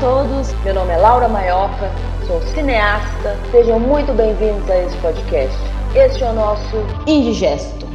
[0.00, 1.90] todos, meu nome é Laura Maioca,
[2.26, 5.56] sou cineasta, sejam muito bem-vindos a esse podcast.
[5.94, 6.76] Este é o nosso
[7.06, 7.86] Indigesto.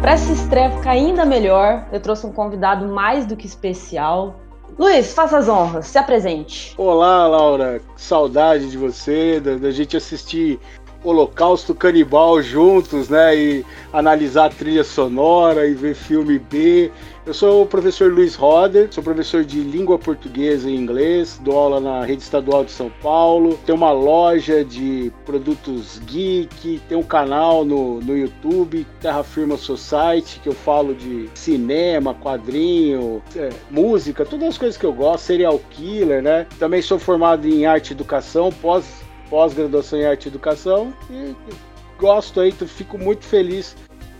[0.00, 4.36] Para essa estreia ficar ainda melhor, eu trouxe um convidado mais do que especial.
[4.78, 6.74] Luiz, faça as honras, se apresente.
[6.78, 10.58] Olá, Laura, saudade de você, da, da gente assistir
[11.02, 13.36] Holocausto Canibal juntos, né?
[13.36, 16.90] E analisar a trilha sonora e ver filme B.
[17.26, 21.78] Eu sou o professor Luiz Roder, sou professor de língua portuguesa e inglês, dou aula
[21.78, 27.64] na Rede Estadual de São Paulo, tenho uma loja de produtos geek, tenho um canal
[27.64, 34.48] no, no YouTube, Terra Firma Society, que eu falo de cinema, quadrinho, é, música, todas
[34.48, 36.46] as coisas que eu gosto, serial killer, né?
[36.58, 38.99] Também sou formado em arte e educação, pós
[39.30, 41.34] pós-graduação em arte e educação e
[41.98, 43.76] gosto aí, fico muito feliz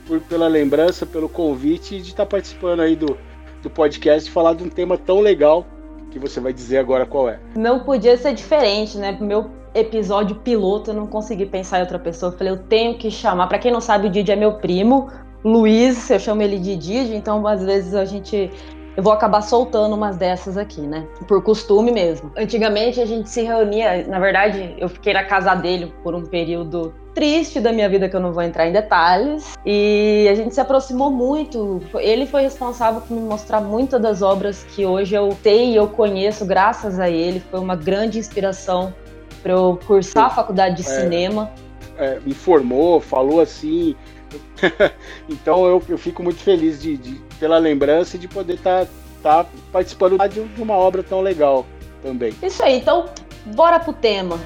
[0.06, 3.18] por, pela lembrança, pelo convite de estar participando aí do,
[3.62, 5.66] do podcast e falar de um tema tão legal
[6.10, 7.38] que você vai dizer agora qual é.
[7.56, 9.16] Não podia ser diferente, né?
[9.20, 12.32] Meu episódio piloto, eu não consegui pensar em outra pessoa.
[12.32, 13.46] Eu falei, eu tenho que chamar.
[13.46, 15.08] Para quem não sabe, o Didi é meu primo,
[15.44, 18.50] Luiz, eu chamo ele de Didi, então às vezes a gente
[18.96, 21.06] eu vou acabar soltando umas dessas aqui, né?
[21.26, 22.30] Por costume mesmo.
[22.36, 26.92] Antigamente a gente se reunia, na verdade, eu fiquei na casa dele por um período
[27.14, 29.56] triste da minha vida que eu não vou entrar em detalhes.
[29.64, 31.80] E a gente se aproximou muito.
[31.94, 35.88] Ele foi responsável por me mostrar muitas das obras que hoje eu tenho e eu
[35.88, 37.40] conheço graças a ele.
[37.50, 38.92] Foi uma grande inspiração
[39.42, 41.50] para eu cursar a faculdade de é, cinema.
[41.96, 43.96] É, me formou, falou assim.
[45.28, 48.86] então eu, eu fico muito feliz de, de pela lembrança e de poder estar
[49.22, 51.66] tá, tá participando de, de uma obra tão legal
[52.02, 52.34] também.
[52.42, 53.08] Isso aí, então
[53.46, 54.38] bora pro tema.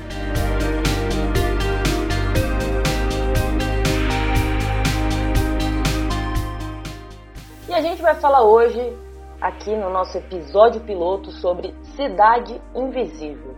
[7.69, 8.97] E a gente vai falar hoje,
[9.41, 13.55] aqui no nosso episódio piloto, sobre Cidade Invisível.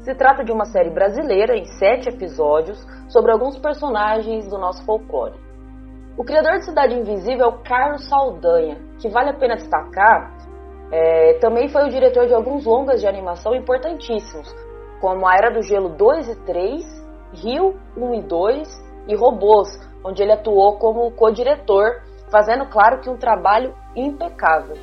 [0.00, 5.38] Se trata de uma série brasileira em sete episódios sobre alguns personagens do nosso folclore.
[6.16, 10.30] O criador de Cidade Invisível é o Carlos Saldanha, que vale a pena destacar,
[10.92, 14.54] é, também foi o diretor de alguns longas de animação importantíssimos,
[15.00, 16.84] como A Era do Gelo 2 e 3,
[17.32, 18.68] Rio 1 e 2
[19.08, 19.70] e Robôs,
[20.04, 24.76] onde ele atuou como co-diretor, fazendo claro que um trabalho impecável.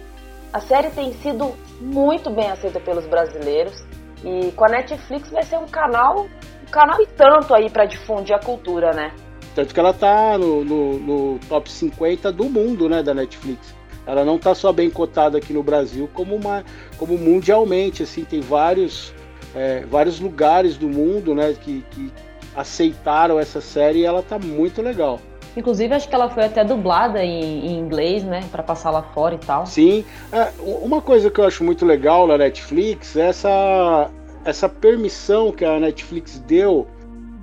[0.51, 3.79] A série tem sido muito bem aceita pelos brasileiros
[4.23, 8.35] e com a Netflix vai ser um canal, um canal e tanto aí para difundir
[8.35, 9.11] a cultura, né?
[9.59, 13.75] Tanto que ela tá no, no, no, top 50 do mundo, né, da Netflix.
[14.07, 16.63] Ela não tá só bem cotada aqui no Brasil, como, uma,
[16.97, 19.13] como mundialmente, assim, tem vários,
[19.53, 22.09] é, vários lugares do mundo, né, que, que
[22.55, 25.19] aceitaram essa série e ela tá muito legal.
[25.57, 28.45] Inclusive, acho que ela foi até dublada em, em inglês, né?
[28.49, 29.65] para passar lá fora e tal.
[29.65, 30.05] Sim.
[30.31, 34.09] É, uma coisa que eu acho muito legal na Netflix é essa,
[34.45, 36.87] essa permissão que a Netflix deu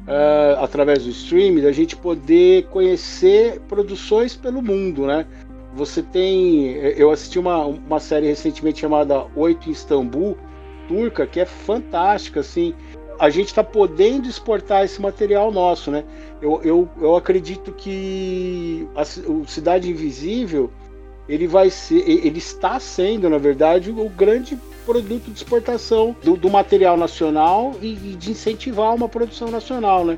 [0.06, 5.27] uh, através do streaming, da gente poder conhecer produções pelo mundo, né?
[5.75, 6.72] Você tem.
[6.97, 10.37] Eu assisti uma, uma série recentemente chamada Oito em Istambul,
[10.89, 12.75] turca, que é fantástica, assim.
[13.19, 16.05] A gente está podendo exportar esse material nosso, né?
[16.41, 20.71] Eu, eu, eu acredito que a, o Cidade Invisível
[21.28, 24.56] ele vai ser, ele está sendo, na verdade, o grande
[24.87, 30.17] produto de exportação do, do material nacional e, e, de incentivar uma produção nacional, né?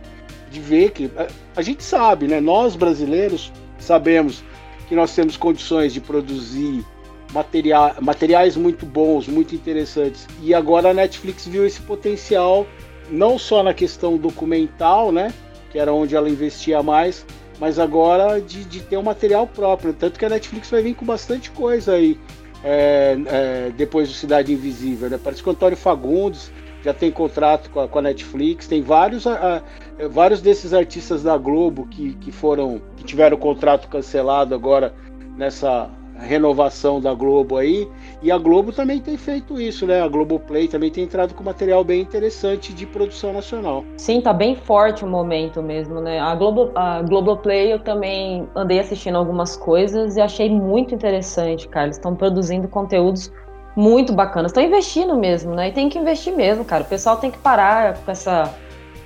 [0.51, 2.39] De ver que a, a gente sabe, né?
[2.39, 4.45] Nós brasileiros sabemos
[4.87, 6.85] que nós temos condições de produzir
[7.33, 10.29] material, materiais muito bons, muito interessantes.
[10.43, 12.67] E agora a Netflix viu esse potencial
[13.11, 15.33] não só na questão documental, né?
[15.71, 17.25] Que era onde ela investia mais,
[17.59, 19.95] mas agora de, de ter um material próprio.
[19.95, 22.19] Tanto que a Netflix vai vir com bastante coisa aí
[22.63, 25.11] é, é, depois do Cidade Invisível.
[25.11, 25.19] Né?
[25.23, 26.51] Parece que o Antônio Fagundes
[26.83, 31.23] já tem contrato com a, com a Netflix, tem vários, a, a, vários desses artistas
[31.23, 34.95] da Globo que, que foram que tiveram o contrato cancelado agora
[35.37, 37.89] nessa renovação da Globo aí.
[38.23, 40.03] E a Globo também tem feito isso, né?
[40.03, 43.85] A Globoplay também tem entrado com material bem interessante de produção nacional.
[43.97, 46.19] Sim, tá bem forte o momento mesmo, né?
[46.19, 51.87] A, Globo, a Globoplay eu também andei assistindo algumas coisas e achei muito interessante, cara.
[51.87, 53.33] Eles estão produzindo conteúdos
[53.77, 54.51] muito bacanas.
[54.51, 55.69] Estão investindo mesmo, né?
[55.69, 56.83] E tem que investir mesmo, cara.
[56.83, 58.53] O pessoal tem que parar com essa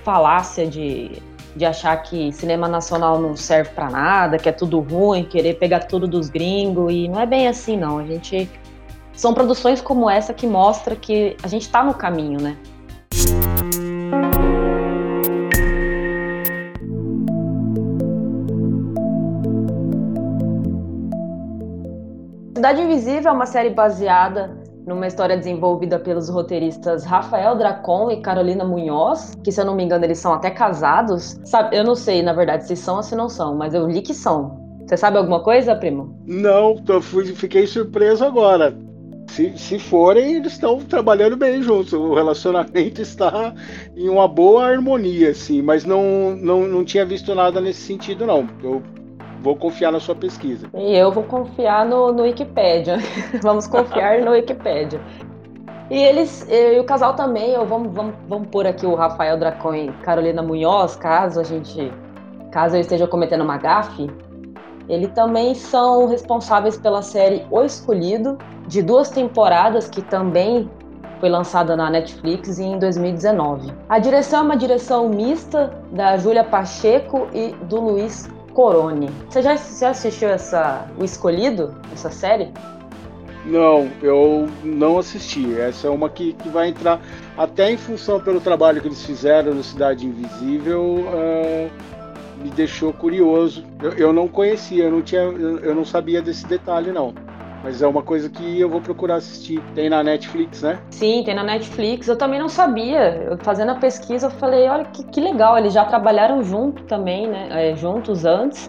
[0.02, 1.22] falácia de
[1.54, 5.80] de achar que cinema nacional não serve para nada, que é tudo ruim, querer pegar
[5.80, 7.98] tudo dos gringos e não é bem assim não.
[7.98, 8.48] A gente
[9.12, 12.56] são produções como essa que mostra que a gente está no caminho, né?
[22.54, 28.64] Cidade Invisível é uma série baseada numa história desenvolvida pelos roteiristas Rafael Dracon e Carolina
[28.64, 31.38] Munhoz, que se eu não me engano eles são até casados.
[31.44, 34.02] Sabe, eu não sei, na verdade, se são ou se não são, mas eu li
[34.02, 34.60] que são.
[34.86, 36.16] Você sabe alguma coisa, primo?
[36.26, 38.76] Não, tô, fui, fiquei surpreso agora.
[39.28, 41.92] Se, se forem, eles estão trabalhando bem juntos.
[41.92, 43.54] O relacionamento está
[43.96, 48.46] em uma boa harmonia, assim, mas não, não, não tinha visto nada nesse sentido, não.
[48.62, 48.82] Eu
[49.42, 50.68] vou confiar na sua pesquisa.
[50.74, 52.98] E eu vou confiar no, no Wikipedia.
[53.42, 55.00] vamos confiar no Wikipedia.
[55.90, 59.74] E eles, e o casal também, eu, vamos, vamos, vamos pôr aqui o Rafael Dracon
[59.74, 61.92] e Carolina Munhoz, caso a gente,
[62.50, 64.08] caso eu esteja cometendo uma gafe,
[64.88, 70.70] eles também são responsáveis pela série O Escolhido, de duas temporadas que também
[71.20, 73.72] foi lançada na Netflix em 2019.
[73.88, 79.10] A direção é uma direção mista da Júlia Pacheco e do Luiz Corone.
[79.28, 82.52] Você já, já assistiu essa O Escolhido, essa série?
[83.44, 85.58] Não, eu não assisti.
[85.58, 87.00] Essa é uma que, que vai entrar
[87.36, 90.80] até em função pelo trabalho que eles fizeram no Cidade Invisível.
[90.80, 91.70] Uh,
[92.42, 93.64] me deixou curioso.
[93.82, 97.14] Eu, eu, não conhecia, eu não tinha, eu não sabia desse detalhe não.
[97.62, 99.62] Mas é uma coisa que eu vou procurar assistir.
[99.74, 100.78] Tem na Netflix, né?
[100.90, 102.08] Sim, tem na Netflix.
[102.08, 103.22] Eu também não sabia.
[103.30, 107.28] Eu, fazendo a pesquisa, eu falei, olha que, que legal, eles já trabalharam junto também,
[107.28, 107.70] né?
[107.70, 108.68] É, juntos antes.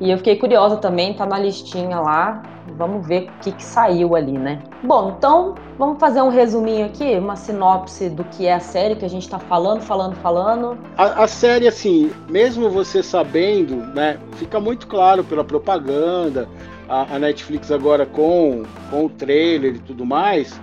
[0.00, 2.42] E eu fiquei curiosa também, tá na listinha lá.
[2.76, 4.62] Vamos ver o que, que saiu ali, né?
[4.82, 9.04] Bom, então vamos fazer um resuminho aqui, uma sinopse do que é a série que
[9.04, 10.78] a gente tá falando, falando, falando.
[10.96, 14.18] A, a série, assim, mesmo você sabendo, né?
[14.32, 16.46] Fica muito claro pela propaganda,
[16.86, 20.60] a, a, Netflix agora com, com o trailer e tudo mais,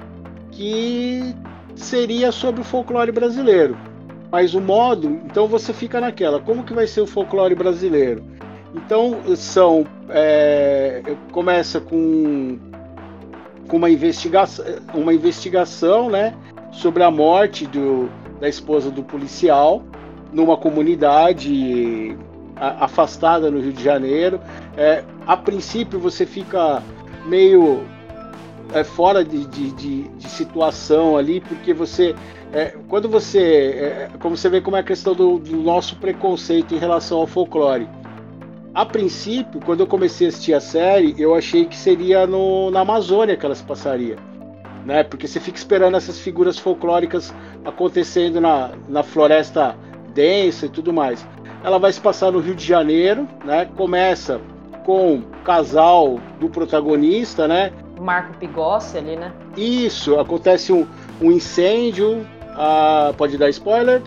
[0.52, 1.36] que
[1.76, 3.76] seria sobre o folclore brasileiro.
[4.32, 8.24] Mas o modo, então você fica naquela, como que vai ser o folclore brasileiro?
[8.74, 12.58] Então são é, começa com,
[13.68, 16.36] com uma investigação, uma investigação, né,
[16.72, 18.10] sobre a morte do,
[18.40, 19.84] da esposa do policial
[20.32, 22.18] numa comunidade
[22.56, 24.40] afastada no Rio de Janeiro.
[24.76, 26.82] É, a princípio você fica
[27.26, 27.84] meio
[28.74, 32.16] é, fora de, de, de, de, situação ali, porque você.
[32.52, 33.40] É, quando você.
[33.40, 37.28] É, como você vê como é a questão do, do, nosso preconceito em relação ao
[37.28, 37.88] folclore.
[38.74, 42.82] A princípio, quando eu comecei a assistir a série, eu achei que seria no, na
[42.82, 44.18] Amazônia que elas passariam.
[44.86, 45.04] Né?
[45.04, 47.34] Porque você fica esperando essas figuras folclóricas
[47.64, 49.78] acontecendo na, na floresta
[50.14, 51.26] densa e tudo mais
[51.64, 53.66] ela vai se passar no Rio de Janeiro, né?
[53.78, 54.42] Começa
[54.86, 57.72] com o casal do protagonista, né?
[58.00, 59.32] Marco Pigossi ali, né?
[59.56, 60.86] Isso, acontece um,
[61.22, 62.28] um incêndio.
[62.56, 64.02] Ah, pode dar spoiler?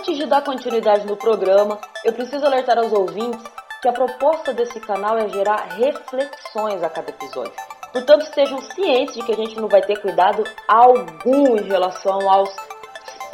[0.00, 3.38] Antes de dar continuidade no programa, eu preciso alertar aos ouvintes
[3.82, 7.52] que a proposta desse canal é gerar reflexões a cada episódio.
[7.92, 12.48] Portanto, estejam cientes de que a gente não vai ter cuidado algum em relação aos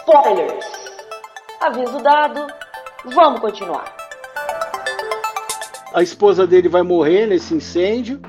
[0.01, 0.67] spoilers.
[1.61, 2.45] Aviso dado,
[3.15, 3.85] Vamos continuar.
[5.95, 8.21] A esposa dele vai morrer nesse incêndio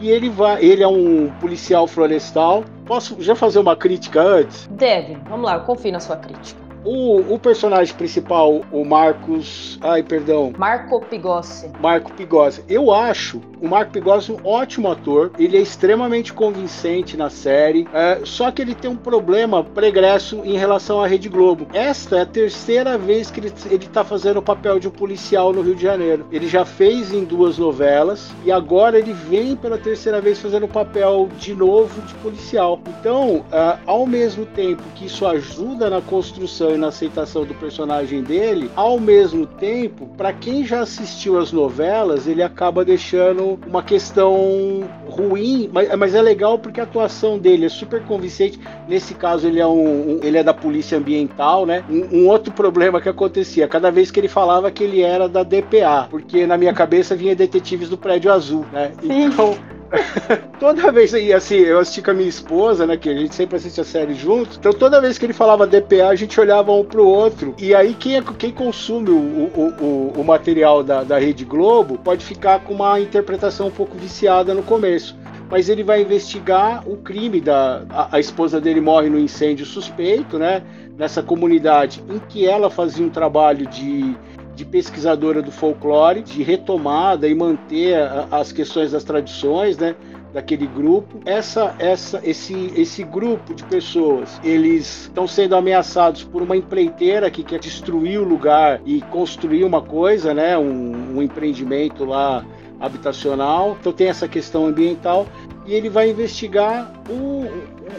[0.00, 2.64] e ele vai, ele é um policial florestal.
[2.86, 4.66] Posso já fazer uma crítica antes?
[4.68, 5.16] Deve.
[5.28, 6.61] Vamos lá, eu confio na sua crítica.
[6.84, 9.78] O, o, personagem principal, o Marcos.
[9.80, 10.52] Ai, perdão.
[10.58, 11.70] Marco Pigossi.
[11.80, 12.64] Marco Pigossi.
[12.68, 15.30] Eu acho o Marco Pigossi um ótimo ator.
[15.38, 17.86] Ele é extremamente convincente na série.
[17.94, 21.68] É, só que ele tem um problema pregresso em relação à Rede Globo.
[21.72, 25.52] Esta é a terceira vez que ele, ele tá fazendo o papel de um policial
[25.52, 26.26] no Rio de Janeiro.
[26.32, 30.68] Ele já fez em duas novelas e agora ele vem pela terceira vez fazendo o
[30.68, 32.80] papel de novo de policial.
[32.98, 38.22] Então, é, ao mesmo tempo que isso ajuda na construção e na aceitação do personagem
[38.22, 44.84] dele, ao mesmo tempo, para quem já assistiu as novelas, ele acaba deixando uma questão
[45.06, 48.58] ruim, mas, mas, é legal porque a atuação dele é super convincente.
[48.88, 51.84] Nesse caso, ele é, um, um ele é da polícia ambiental, né?
[51.88, 55.42] Um, um, outro problema que acontecia, cada vez que ele falava que ele era da
[55.42, 58.92] DPA, porque na minha cabeça vinha detetives do prédio azul, né?
[59.02, 59.56] Então.
[60.58, 62.96] toda vez aí, assim, eu assisti com a minha esposa, né?
[62.96, 64.56] Que a gente sempre assiste a série juntos.
[64.56, 67.54] Então toda vez que ele falava DPA, a gente olhava um pro outro.
[67.58, 71.98] E aí quem, é, quem consome o, o, o, o material da, da Rede Globo
[71.98, 75.16] pode ficar com uma interpretação um pouco viciada no começo
[75.52, 80.38] mas ele vai investigar o crime da a, a, esposa dele morre no incêndio suspeito,
[80.38, 80.62] né?
[80.96, 84.16] Nessa comunidade em que ela fazia um trabalho de
[84.54, 87.96] de pesquisadora do folclore, de retomada e manter
[88.30, 89.94] as questões das tradições, né?
[90.32, 91.20] daquele grupo.
[91.24, 97.42] Essa, essa, esse, esse grupo de pessoas, eles estão sendo ameaçados por uma empreiteira que
[97.42, 100.56] quer destruir o lugar e construir uma coisa, né?
[100.56, 102.44] Um, um empreendimento lá
[102.80, 105.26] habitacional, então tem essa questão ambiental
[105.64, 107.46] e ele vai investigar o,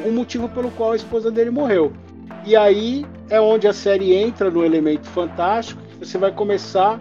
[0.05, 1.93] o motivo pelo qual a esposa dele morreu.
[2.45, 6.99] E aí é onde a série entra no elemento fantástico, você vai começar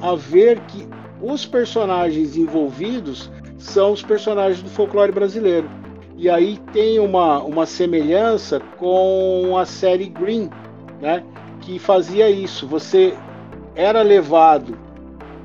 [0.00, 0.86] a ver que
[1.20, 5.68] os personagens envolvidos são os personagens do folclore brasileiro.
[6.16, 10.50] E aí tem uma, uma semelhança com a série Green,
[11.00, 11.24] né?
[11.60, 12.66] que fazia isso.
[12.66, 13.14] Você
[13.74, 14.76] era levado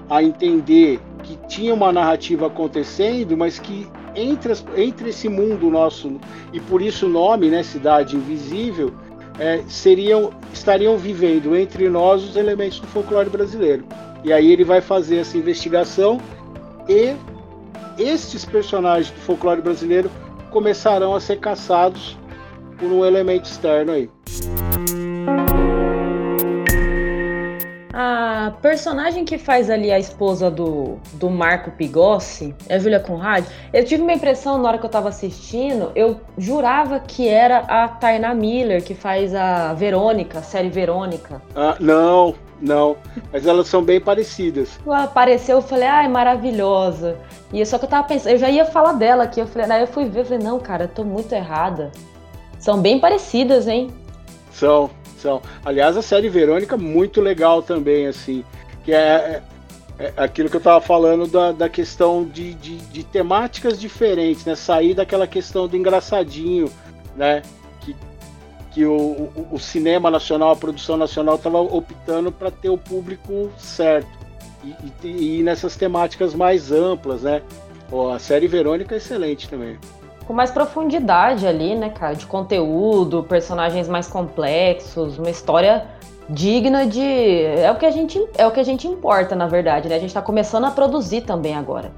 [0.10, 6.20] a entender que tinha uma narrativa acontecendo, mas que entre, entre esse mundo nosso,
[6.52, 8.94] e por isso o nome, né, Cidade Invisível,
[9.40, 13.86] é, seriam, estariam vivendo entre nós os elementos do folclore brasileiro.
[14.24, 16.20] E aí ele vai fazer essa investigação
[16.90, 17.16] e
[17.98, 20.10] estes personagens do folclore brasileiro
[20.52, 22.18] começarão a ser caçados
[22.78, 24.10] por um elemento externo aí.
[27.94, 33.46] A personagem que faz ali a esposa do, do Marco Pigossi, é a Julia Conrad,
[33.74, 37.88] eu tive uma impressão na hora que eu tava assistindo, eu jurava que era a
[37.88, 41.42] Tainá Miller, que faz a Verônica, a série Verônica.
[41.56, 42.98] Ah, não, não,
[43.32, 44.80] mas elas são bem parecidas.
[44.86, 47.18] Ela apareceu, eu falei, ai, maravilhosa.
[47.54, 49.82] E só que eu tava pensando, eu já ia falar dela aqui, eu falei, aí
[49.82, 51.92] eu fui ver, eu falei, não, cara, eu tô muito errada.
[52.60, 53.92] São bem parecidas, hein?
[54.52, 54.90] São,
[55.64, 58.44] Aliás, a série Verônica muito legal também, assim,
[58.84, 59.42] que é,
[60.00, 64.46] é, é aquilo que eu estava falando da, da questão de, de, de, temáticas diferentes,
[64.46, 64.56] né?
[64.56, 66.72] Sair daquela questão do engraçadinho,
[67.16, 67.42] né?
[67.82, 67.96] Que,
[68.72, 73.52] que o, o, o cinema nacional, a produção nacional estava optando para ter o público
[73.58, 74.10] certo
[74.64, 77.42] e, e, e, nessas temáticas mais amplas, né?
[77.90, 79.78] Pô, a série Verônica é excelente também
[80.28, 85.86] com mais profundidade ali, né, cara, de conteúdo, personagens mais complexos, uma história
[86.30, 89.88] digna de é o que a gente é o que a gente importa na verdade
[89.88, 89.96] né?
[89.96, 91.90] A gente está começando a produzir também agora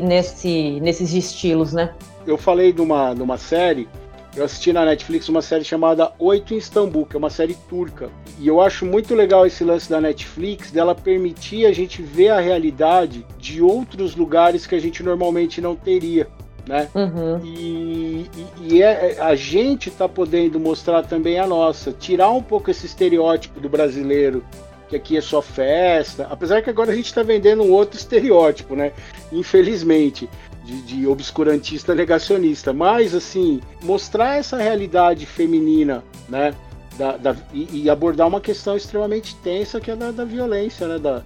[0.00, 1.92] nesse nesses estilos né?
[2.24, 3.88] Eu falei de uma série
[4.36, 8.10] eu assisti na Netflix uma série chamada Oito em Istambul que é uma série turca.
[8.40, 12.40] E eu acho muito legal esse lance da Netflix dela permitir a gente ver a
[12.40, 16.28] realidade de outros lugares que a gente normalmente não teria
[16.66, 16.88] né?
[16.94, 17.40] Uhum.
[17.44, 22.42] E, e, e é, é a gente está podendo mostrar também a nossa, tirar um
[22.42, 24.44] pouco esse estereótipo do brasileiro,
[24.88, 28.74] que aqui é só festa, apesar que agora a gente está vendendo um outro estereótipo,
[28.74, 28.92] né?
[29.32, 30.28] Infelizmente.
[30.64, 36.54] De, de, obscurantista negacionista, mas assim mostrar essa realidade feminina, né,
[36.96, 40.98] da, da, e, e, abordar uma questão extremamente tensa que é da, da violência, né,
[40.98, 41.22] da,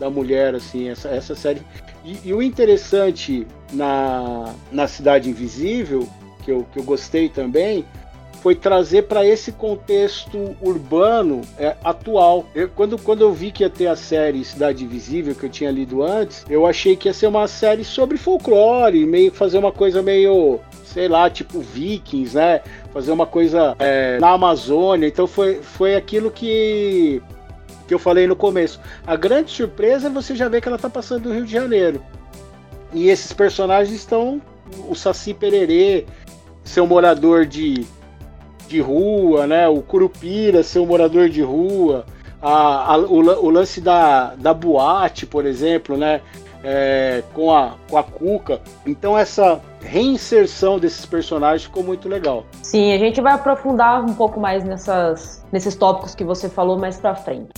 [0.00, 1.62] da mulher, assim, essa, essa série.
[2.04, 6.08] E, e, o interessante na, na Cidade Invisível,
[6.44, 7.84] que eu, que eu gostei também,
[8.40, 12.46] foi trazer para esse contexto urbano é, atual.
[12.54, 15.70] Eu, quando, quando eu vi que ia ter a série Cidade Invisível, que eu tinha
[15.70, 20.02] lido antes, eu achei que ia ser uma série sobre folclore, meio fazer uma coisa
[20.02, 22.62] meio, sei lá, tipo Vikings, né?
[22.92, 25.06] Fazer uma coisa é, na Amazônia.
[25.06, 27.22] Então foi, foi aquilo que
[27.86, 28.80] que eu falei no começo.
[29.04, 32.00] A grande surpresa é você já ver que ela está passando no Rio de Janeiro.
[32.92, 34.40] E esses personagens estão.
[34.88, 36.06] O Saci Pererê,
[36.62, 37.84] seu morador de,
[38.68, 39.68] de rua, né?
[39.68, 42.06] O Curupira, seu morador de rua.
[42.40, 46.20] A, a o, o, lance da, da boate, por exemplo, né?
[46.62, 48.60] É, com, a, com a Cuca.
[48.86, 52.44] Então essa reinserção desses personagens ficou muito legal.
[52.62, 56.98] Sim, a gente vai aprofundar um pouco mais nessas, nesses tópicos que você falou mais
[56.98, 57.48] pra frente.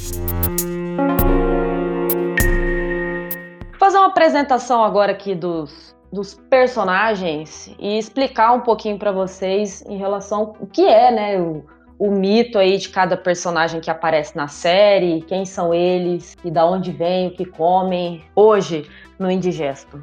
[3.83, 9.97] Fazer uma apresentação agora aqui dos, dos personagens e explicar um pouquinho para vocês em
[9.97, 11.65] relação ao que é, né, o,
[11.99, 16.65] o mito aí de cada personagem que aparece na série, quem são eles e da
[16.65, 18.25] onde vêm, o que comem.
[18.37, 20.01] Hoje, no Indigesto.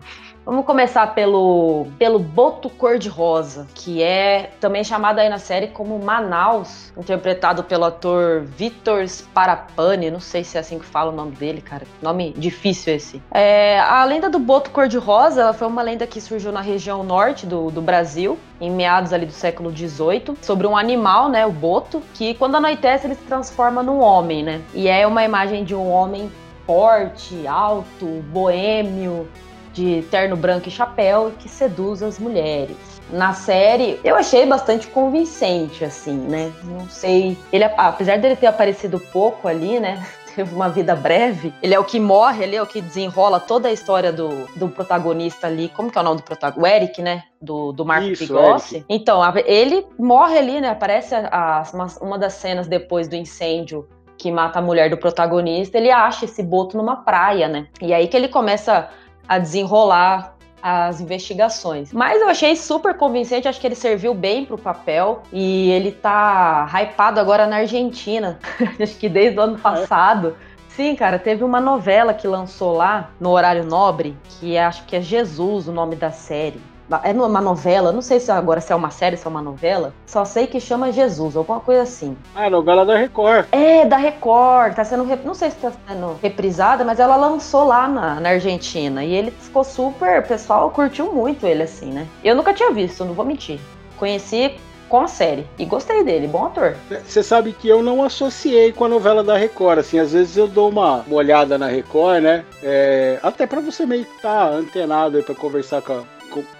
[0.49, 6.91] Vamos começar pelo, pelo Boto Cor-de-Rosa, que é também chamado aí na série como Manaus,
[6.97, 11.61] interpretado pelo ator Vitor Sparapani, não sei se é assim que fala o nome dele,
[11.61, 13.21] cara, nome difícil esse.
[13.29, 17.69] É, a lenda do Boto Cor-de-Rosa foi uma lenda que surgiu na região norte do,
[17.69, 22.33] do Brasil, em meados ali do século XVIII, sobre um animal, né, o boto, que
[22.33, 26.31] quando anoitece ele se transforma num homem, né, e é uma imagem de um homem
[26.65, 29.27] forte, alto, boêmio,
[29.73, 32.75] de terno branco e chapéu que seduz as mulheres.
[33.11, 36.51] Na série, eu achei bastante convincente, assim, né?
[36.63, 37.37] Não sei.
[37.51, 40.05] Ele, apesar dele ter aparecido pouco ali, né?
[40.35, 41.51] Teve uma vida breve.
[41.61, 44.69] Ele é o que morre ali, é o que desenrola toda a história do, do
[44.69, 45.69] protagonista ali.
[45.69, 46.61] Como que é o nome do protagonista?
[46.61, 47.23] O Eric, né?
[47.41, 48.75] Do, do Marco Isso, Pigossi.
[48.75, 48.85] Eric.
[48.87, 50.69] Então, ele morre ali, né?
[50.69, 53.87] Aparece a, a, uma, uma das cenas depois do incêndio
[54.19, 57.67] que mata a mulher do protagonista, ele acha esse boto numa praia, né?
[57.81, 58.89] E aí que ele começa
[59.29, 61.93] a desenrolar as investigações.
[61.93, 66.67] Mas eu achei super convincente, acho que ele serviu bem pro papel e ele tá
[66.73, 68.39] hypado agora na Argentina.
[68.81, 70.35] acho que desde o ano passado.
[70.67, 74.95] Sim, cara, teve uma novela que lançou lá no horário nobre, que é, acho que
[74.95, 76.59] é Jesus o nome da série.
[77.03, 79.93] É uma novela, não sei se agora se é uma série, se é uma novela.
[80.05, 82.17] Só sei que chama Jesus, alguma coisa assim.
[82.35, 83.45] Ah, novela da Record.
[83.51, 84.75] É, da Record.
[84.75, 85.05] Tá sendo.
[85.23, 89.03] Não sei se tá sendo reprisada, mas ela lançou lá na, na Argentina.
[89.03, 90.19] E ele ficou super.
[90.19, 92.07] O pessoal curtiu muito ele, assim, né?
[92.23, 93.59] Eu nunca tinha visto, não vou mentir.
[93.97, 94.55] Conheci
[94.89, 95.45] com a série.
[95.57, 96.75] E gostei dele, bom ator.
[97.05, 100.47] Você sabe que eu não associei com a novela da Record, assim, às vezes eu
[100.47, 102.43] dou uma, uma olhada na Record, né?
[102.63, 106.03] É, até para você meio que tá antenado aí pra conversar com a,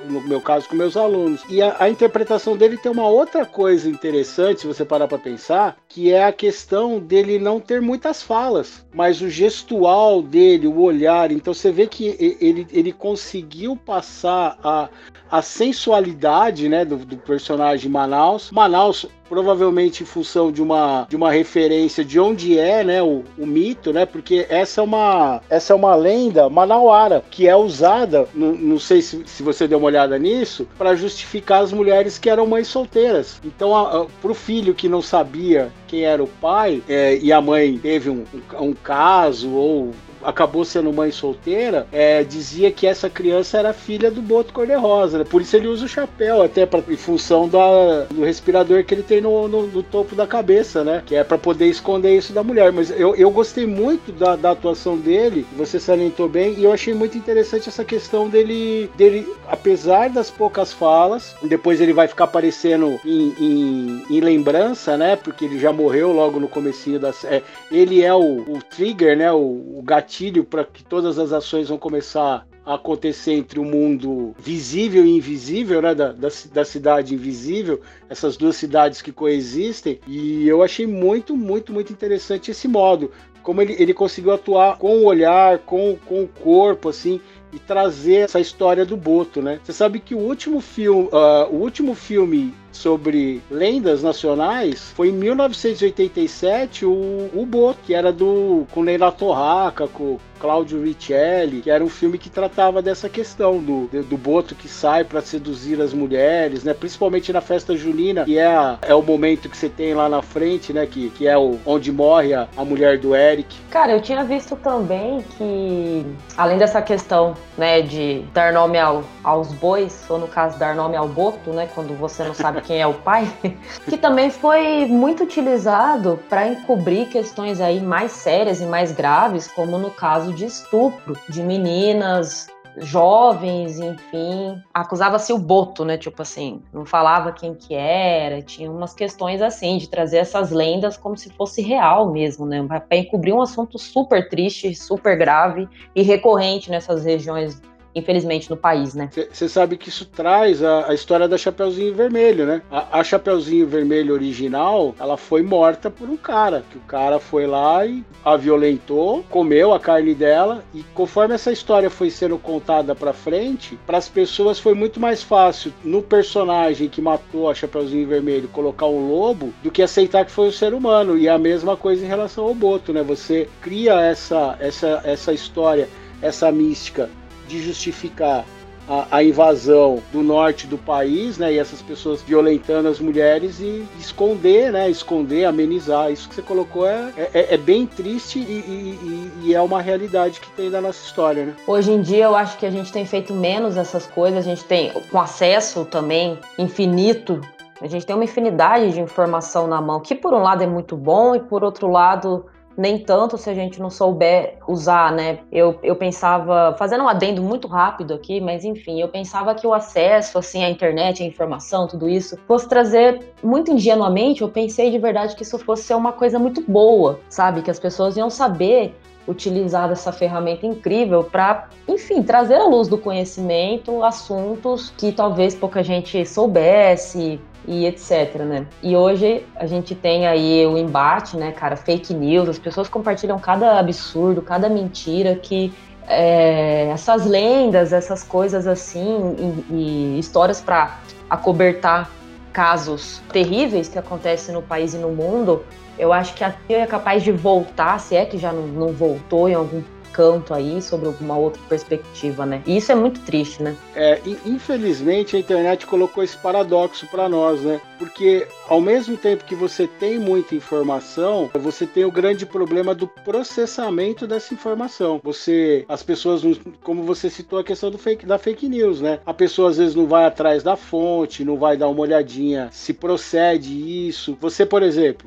[0.06, 1.42] no meu caso, com meus alunos.
[1.50, 5.78] E a, a, interpretação dele tem uma outra coisa interessante, se você parar para pensar,
[5.88, 11.32] que é a questão dele não ter muitas falas, mas o gestual dele, o olhar.
[11.32, 14.90] Então você vê que ele, ele conseguiu passar a,
[15.30, 18.52] a sensualidade né, do, do personagem Manaus.
[18.52, 23.46] Manaus provavelmente em função de uma, de uma referência de onde é, né, o, o
[23.46, 28.80] mito, né, porque essa é uma, essa é uma lenda manauara que é usada, não,
[28.80, 32.68] sei se, se você deu uma olhada nisso, para justificar as mulheres que eram mães
[32.68, 33.40] solteiras.
[33.46, 37.78] Então, para o filho que não sabia quem era o pai é, e a mãe
[37.78, 39.92] teve um, um, um caso ou
[40.24, 45.20] acabou sendo mãe solteira, é, dizia que essa criança era filha do Boto Cor-de-Rosa.
[45.20, 45.24] Né?
[45.24, 49.04] Por isso ele usa o chapéu, até pra, em função da, do respirador que ele
[49.04, 51.04] tem no, no, no topo da cabeça, né?
[51.06, 52.72] Que é para poder esconder isso da mulher.
[52.72, 56.94] Mas eu, eu gostei muito da, da atuação dele, você salientou bem, e eu achei
[56.94, 63.00] muito interessante essa questão dele, dele apesar das poucas falas, depois ele vai ficar aparecendo
[63.06, 65.16] em, em, em lembrança, né?
[65.16, 67.44] Porque ele já morreu logo no comecinho da série.
[67.72, 69.32] Ele é o, o trigger, né?
[69.32, 69.38] O,
[69.78, 74.34] o gatilho gatilho para que todas as ações vão começar a acontecer entre o mundo
[74.40, 80.48] visível e invisível, né, da, da, da, cidade invisível, essas duas cidades que coexistem, e
[80.48, 83.12] eu achei muito, muito, muito interessante esse modo,
[83.44, 87.22] como ele, ele conseguiu atuar com o olhar, com, com o corpo, assim,
[87.54, 89.60] e trazer essa história do Boto, né?
[89.64, 95.14] Você sabe que o último filme, uh, o último filme sobre lendas nacionais foi em
[95.14, 101.84] 1987 o, o Boto, que era do com Neila Torraca, com Claudio Richelli, que era
[101.84, 106.64] um filme que tratava dessa questão do, do boto que sai para seduzir as mulheres,
[106.64, 106.74] né?
[106.74, 110.22] Principalmente na festa junina, que é, a, é o momento que você tem lá na
[110.22, 110.86] frente, né?
[110.86, 113.56] Que, que é o, onde morre a, a mulher do Eric.
[113.70, 116.06] Cara, eu tinha visto também que,
[116.38, 120.96] além dessa questão, né, de dar nome ao, aos bois, ou no caso, dar nome
[120.96, 121.70] ao boto, né?
[121.76, 123.28] Quando você não sabe quem é o pai,
[123.90, 129.78] que também foi muito utilizado para encobrir questões aí mais sérias e mais graves, como
[129.78, 135.98] no caso caso de estupro de meninas jovens, enfim, acusava-se o boto, né?
[135.98, 140.96] Tipo assim, não falava quem que era, tinha umas questões assim de trazer essas lendas
[140.96, 142.66] como se fosse real mesmo, né?
[142.66, 147.62] Para encobrir um assunto super triste, super grave e recorrente nessas regiões
[147.94, 149.10] infelizmente, no país, né?
[149.32, 152.62] Você sabe que isso traz a, a, história da Chapeuzinho Vermelho, né?
[152.72, 157.48] A, a Chapeuzinho Vermelho original, ela foi morta por um cara, que o cara foi
[157.48, 162.94] lá e a violentou, comeu a carne dela, e conforme essa história foi sendo contada
[162.94, 168.08] pra frente, para as pessoas foi muito mais fácil no personagem que matou a Chapeuzinho
[168.08, 171.18] Vermelho colocar um lobo do que aceitar que foi um ser humano.
[171.18, 173.04] E a mesma coisa em relação ao Boto, né?
[173.04, 175.90] Você cria essa, essa, essa história,
[176.22, 177.10] essa mística
[177.50, 178.46] de justificar
[178.88, 183.86] a, a, invasão do norte do país, né, e essas pessoas violentando as mulheres e
[184.00, 186.12] esconder, né, esconder, amenizar.
[186.12, 190.40] Isso que você colocou é, é, é bem triste e, e, e, é uma realidade
[190.40, 191.56] que tem da nossa história, né?
[191.68, 194.64] Hoje em dia eu acho que a gente tem feito menos essas coisas, a gente
[194.64, 197.42] tem com acesso também infinito.
[197.82, 200.98] A gente tem uma infinidade de informação na mão, que por um lado é muito
[200.98, 202.46] bom e por outro lado
[202.80, 205.40] nem tanto se a gente não souber usar, né?
[205.52, 209.74] Eu, eu pensava, fazendo um adendo muito rápido aqui, mas enfim, eu pensava que o
[209.74, 214.98] acesso, assim, à internet, à informação, tudo isso, fosse trazer muito ingenuamente, eu pensei de
[214.98, 217.62] verdade que isso fosse ser uma coisa muito boa, sabe?
[217.62, 218.96] Que as pessoas iam saber
[219.28, 225.84] utilizar essa ferramenta incrível para, enfim, trazer à luz do conhecimento assuntos que talvez pouca
[225.84, 228.66] gente soubesse, e etc, né?
[228.82, 233.38] E hoje a gente tem aí o embate, né, cara, fake news, as pessoas compartilham
[233.38, 235.72] cada absurdo, cada mentira que
[236.08, 239.36] é, essas lendas, essas coisas assim,
[239.70, 240.98] e, e histórias para
[241.30, 242.10] acobertar
[242.52, 245.64] casos terríveis que acontecem no país e no mundo,
[246.00, 249.48] eu acho que a é capaz de voltar, se é que já não, não voltou
[249.48, 252.62] em algum canto aí, sobre uma outra perspectiva, né?
[252.66, 253.76] E isso é muito triste, né?
[253.96, 257.82] É, infelizmente a internet colocou esse paradoxo para nós, né?
[257.98, 263.08] Porque ao mesmo tempo que você tem muita informação, você tem o grande problema do
[263.08, 265.20] processamento dessa informação.
[265.24, 266.42] Você, as pessoas,
[266.82, 269.20] como você citou a questão do fake, da fake news, né?
[269.26, 272.94] A pessoa às vezes não vai atrás da fonte, não vai dar uma olhadinha se
[272.94, 274.38] procede isso.
[274.40, 275.26] Você, por exemplo,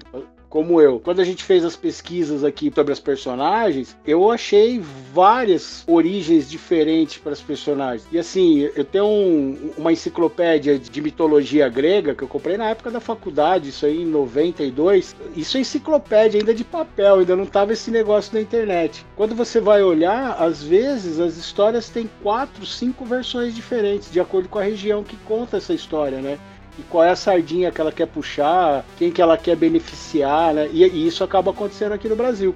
[0.53, 1.01] como eu.
[1.01, 4.83] Quando a gente fez as pesquisas aqui sobre as personagens, eu achei
[5.15, 8.07] várias origens diferentes para as personagens.
[8.13, 12.91] E assim, eu tenho um, uma enciclopédia de mitologia grega que eu comprei na época
[12.91, 15.17] da faculdade, isso aí em 92.
[15.35, 19.07] Isso é enciclopédia ainda de papel, ainda não tava esse negócio na internet.
[19.17, 24.51] Quando você vai olhar, às vezes as histórias têm quatro, cinco versões diferentes, de acordo
[24.51, 26.39] com a região que conta essa história, né?
[26.79, 30.69] E qual é a sardinha que ela quer puxar, quem que ela quer beneficiar, né?
[30.73, 32.55] E, e isso acaba acontecendo aqui no Brasil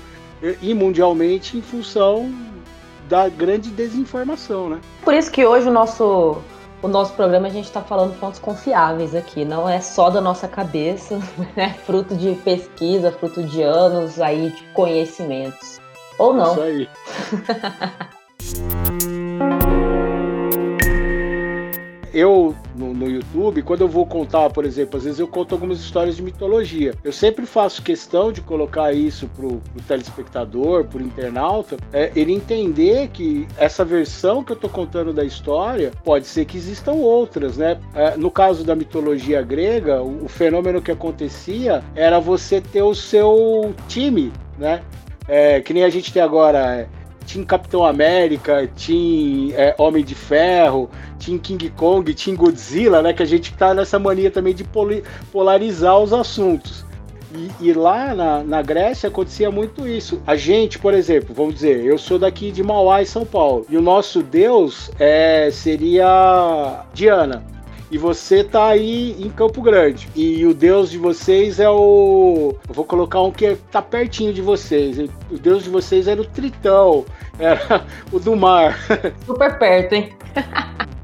[0.60, 2.32] e, mundialmente em função
[3.08, 4.80] da grande desinformação, né?
[5.02, 6.38] Por isso que hoje o nosso
[6.82, 10.46] o nosso programa a gente está falando fontes confiáveis aqui, não é só da nossa
[10.46, 11.18] cabeça,
[11.56, 11.74] né?
[11.84, 15.80] Fruto de pesquisa, fruto de anos aí de conhecimentos.
[16.18, 16.52] Ou não.
[16.52, 16.88] Isso aí.
[22.16, 25.78] eu no, no, YouTube, quando eu vou contar, por exemplo, às vezes eu conto algumas
[25.80, 26.94] histórias de mitologia.
[27.04, 33.08] Eu sempre faço questão de colocar isso pro, pro telespectador, pro internauta, é, ele entender
[33.08, 37.78] que essa versão que eu tô contando da história pode ser que existam outras, né?
[37.94, 42.94] É, no caso da mitologia grega, o, o fenômeno que acontecia era você ter o
[42.94, 44.82] seu time, né?
[45.28, 46.88] É, que nem a gente tem agora
[47.26, 53.12] tinha Capitão América, tinha é, Homem de Ferro, tinha King Kong, tinha Godzilla, né?
[53.12, 54.64] Que a gente tá nessa mania também de
[55.32, 56.86] polarizar os assuntos.
[57.34, 60.22] E, e lá na, na, Grécia acontecia muito isso.
[60.26, 63.76] A gente, por exemplo, vamos dizer, eu sou daqui de Mauá, em São Paulo, e
[63.76, 67.55] o nosso deus é, seria Diana
[67.90, 70.08] e você tá aí em Campo Grande.
[70.14, 72.54] E o deus de vocês é o.
[72.68, 74.98] Eu vou colocar um que tá pertinho de vocês.
[75.30, 77.04] O deus de vocês era o Tritão,
[77.38, 78.78] era o do mar.
[79.24, 80.12] Super perto, hein?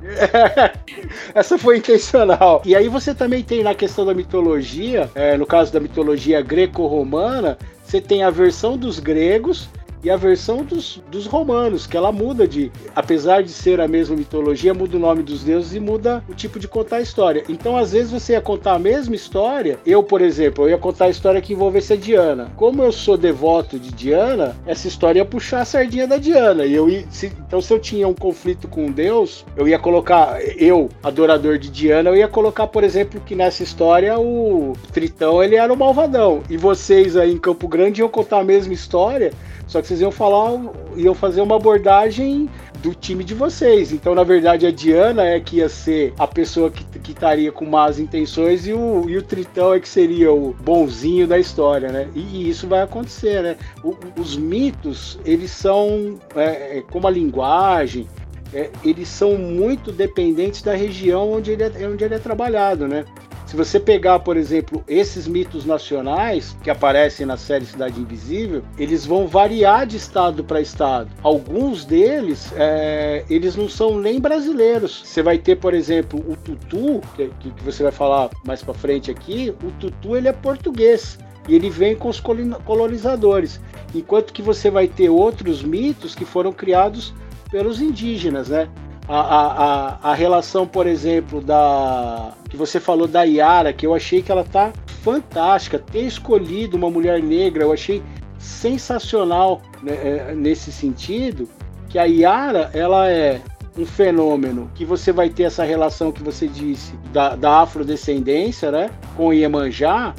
[1.34, 2.62] Essa foi intencional.
[2.64, 7.56] E aí você também tem na questão da mitologia, é, no caso da mitologia greco-romana,
[7.84, 9.68] você tem a versão dos gregos
[10.02, 14.16] e a versão dos, dos romanos, que ela muda de, apesar de ser a mesma
[14.16, 17.44] mitologia, muda o nome dos deuses e muda o tipo de contar a história.
[17.48, 19.78] Então, às vezes, você ia contar a mesma história.
[19.86, 22.52] Eu, por exemplo, eu ia contar a história que envolvesse a Diana.
[22.56, 26.64] Como eu sou devoto de Diana, essa história ia puxar a sardinha da Diana.
[26.64, 30.40] E eu ia, se, então, se eu tinha um conflito com Deus, eu ia colocar,
[30.56, 35.56] eu, adorador de Diana, eu ia colocar, por exemplo, que nessa história o Tritão ele
[35.56, 36.42] era o malvadão.
[36.50, 39.32] E vocês aí em Campo Grande iam contar a mesma história
[39.72, 40.60] só que vocês iam falar,
[40.96, 42.46] iam fazer uma abordagem
[42.82, 43.90] do time de vocês.
[43.90, 47.64] Então, na verdade, a Diana é que ia ser a pessoa que, que estaria com
[47.64, 52.06] más intenções e o, e o Tritão é que seria o bonzinho da história, né?
[52.14, 53.56] E, e isso vai acontecer, né?
[53.82, 58.06] O, os mitos, eles são é, é, como a linguagem,
[58.52, 63.06] é, eles são muito dependentes da região onde ele é, onde ele é trabalhado, né?
[63.52, 69.04] Se você pegar, por exemplo, esses mitos nacionais que aparecem na série Cidade Invisível, eles
[69.04, 71.10] vão variar de estado para estado.
[71.22, 75.02] Alguns deles, é, eles não são nem brasileiros.
[75.04, 79.10] Você vai ter, por exemplo, o tutu, que, que você vai falar mais para frente
[79.10, 79.54] aqui.
[79.62, 83.60] O tutu ele é português e ele vem com os colonizadores.
[83.94, 87.12] Enquanto que você vai ter outros mitos que foram criados
[87.50, 88.70] pelos indígenas, né?
[89.14, 94.22] A, a, a, relação, por exemplo, da que você falou da Yara, que eu achei
[94.22, 94.72] que ela tá
[95.02, 95.78] fantástica.
[95.78, 98.02] Ter escolhido uma mulher negra, eu achei
[98.38, 101.46] sensacional né, é, nesse sentido.
[101.90, 103.42] Que a Yara, ela é
[103.76, 108.90] um fenômeno que você vai ter essa relação que você disse da, da afrodescendência, né,
[109.14, 110.14] com Iemanjá.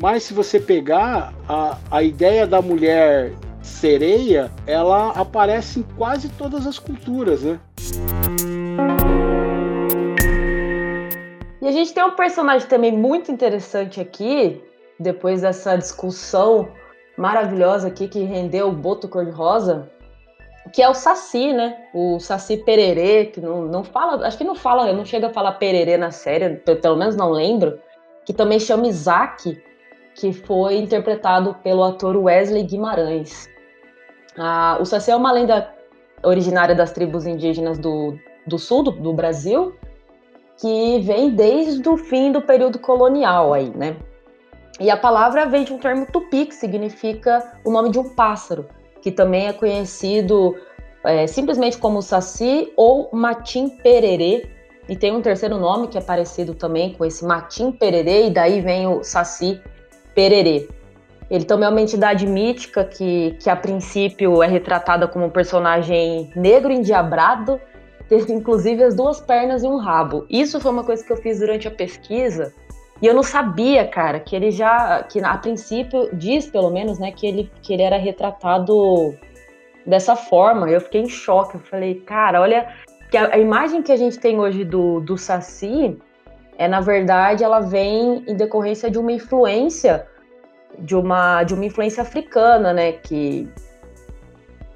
[0.00, 3.32] Mas se você pegar a, a ideia da mulher
[3.68, 7.60] sereia, ela aparece em quase todas as culturas, né?
[11.60, 14.62] E a gente tem um personagem também muito interessante aqui,
[14.98, 16.68] depois dessa discussão
[17.16, 19.90] maravilhosa aqui que rendeu o Boto Cor-de-Rosa,
[20.72, 21.76] que é o Saci, né?
[21.94, 25.52] O Saci Pererê, que não, não fala, acho que não fala, não chega a falar
[25.52, 27.78] Pererê na série, pelo menos não lembro,
[28.24, 29.60] que também chama Isaac,
[30.14, 33.48] que foi interpretado pelo ator Wesley Guimarães.
[34.38, 35.68] Ah, o Saci é uma lenda
[36.22, 39.74] originária das tribos indígenas do, do sul do, do Brasil,
[40.60, 43.96] que vem desde o fim do período colonial aí, né?
[44.80, 48.66] E a palavra vem de um termo tupi, que significa o nome de um pássaro.
[49.00, 50.56] que também é conhecido
[51.04, 54.48] é, simplesmente como Saci ou Matim Pererê.
[54.88, 58.60] E tem um terceiro nome que é parecido também com esse Matim Pererê, e daí
[58.60, 59.60] vem o Saci
[60.14, 60.68] Pererê.
[61.30, 66.30] Ele também é uma entidade mítica que, que a princípio é retratada como um personagem
[66.34, 67.60] negro endiabrado,
[68.08, 70.26] tendo inclusive as duas pernas e um rabo.
[70.30, 72.52] Isso foi uma coisa que eu fiz durante a pesquisa,
[73.00, 77.12] e eu não sabia, cara, que ele já, que a princípio diz pelo menos, né,
[77.12, 79.14] que ele, que ele era retratado
[79.86, 80.68] dessa forma.
[80.68, 81.54] Eu fiquei em choque.
[81.54, 82.68] Eu falei, cara, olha,
[83.08, 85.96] que a, a imagem que a gente tem hoje do, do Saci
[86.56, 90.04] é, na verdade, ela vem em decorrência de uma influência
[90.78, 93.48] de uma de uma influência africana, né, que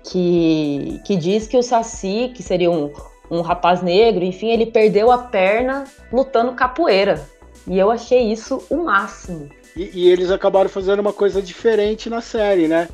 [0.04, 2.92] que, que diz que o Saci, que seria um,
[3.30, 7.24] um rapaz negro, enfim, ele perdeu a perna lutando capoeira.
[7.66, 9.48] E eu achei isso o máximo.
[9.76, 12.88] E, e eles acabaram fazendo uma coisa diferente na série, né?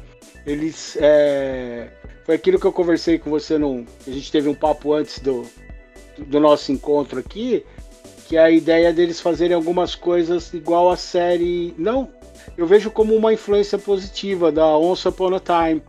[0.46, 0.96] Eles.
[1.00, 1.88] É...
[2.24, 3.86] Foi aquilo que eu conversei com você no.
[4.06, 5.46] A gente teve um papo antes do,
[6.18, 7.64] do nosso encontro aqui,
[8.28, 11.74] que é a ideia deles fazerem algumas coisas igual a série.
[11.78, 12.10] Não,
[12.56, 15.82] eu vejo como uma influência positiva da Once Upon a Time,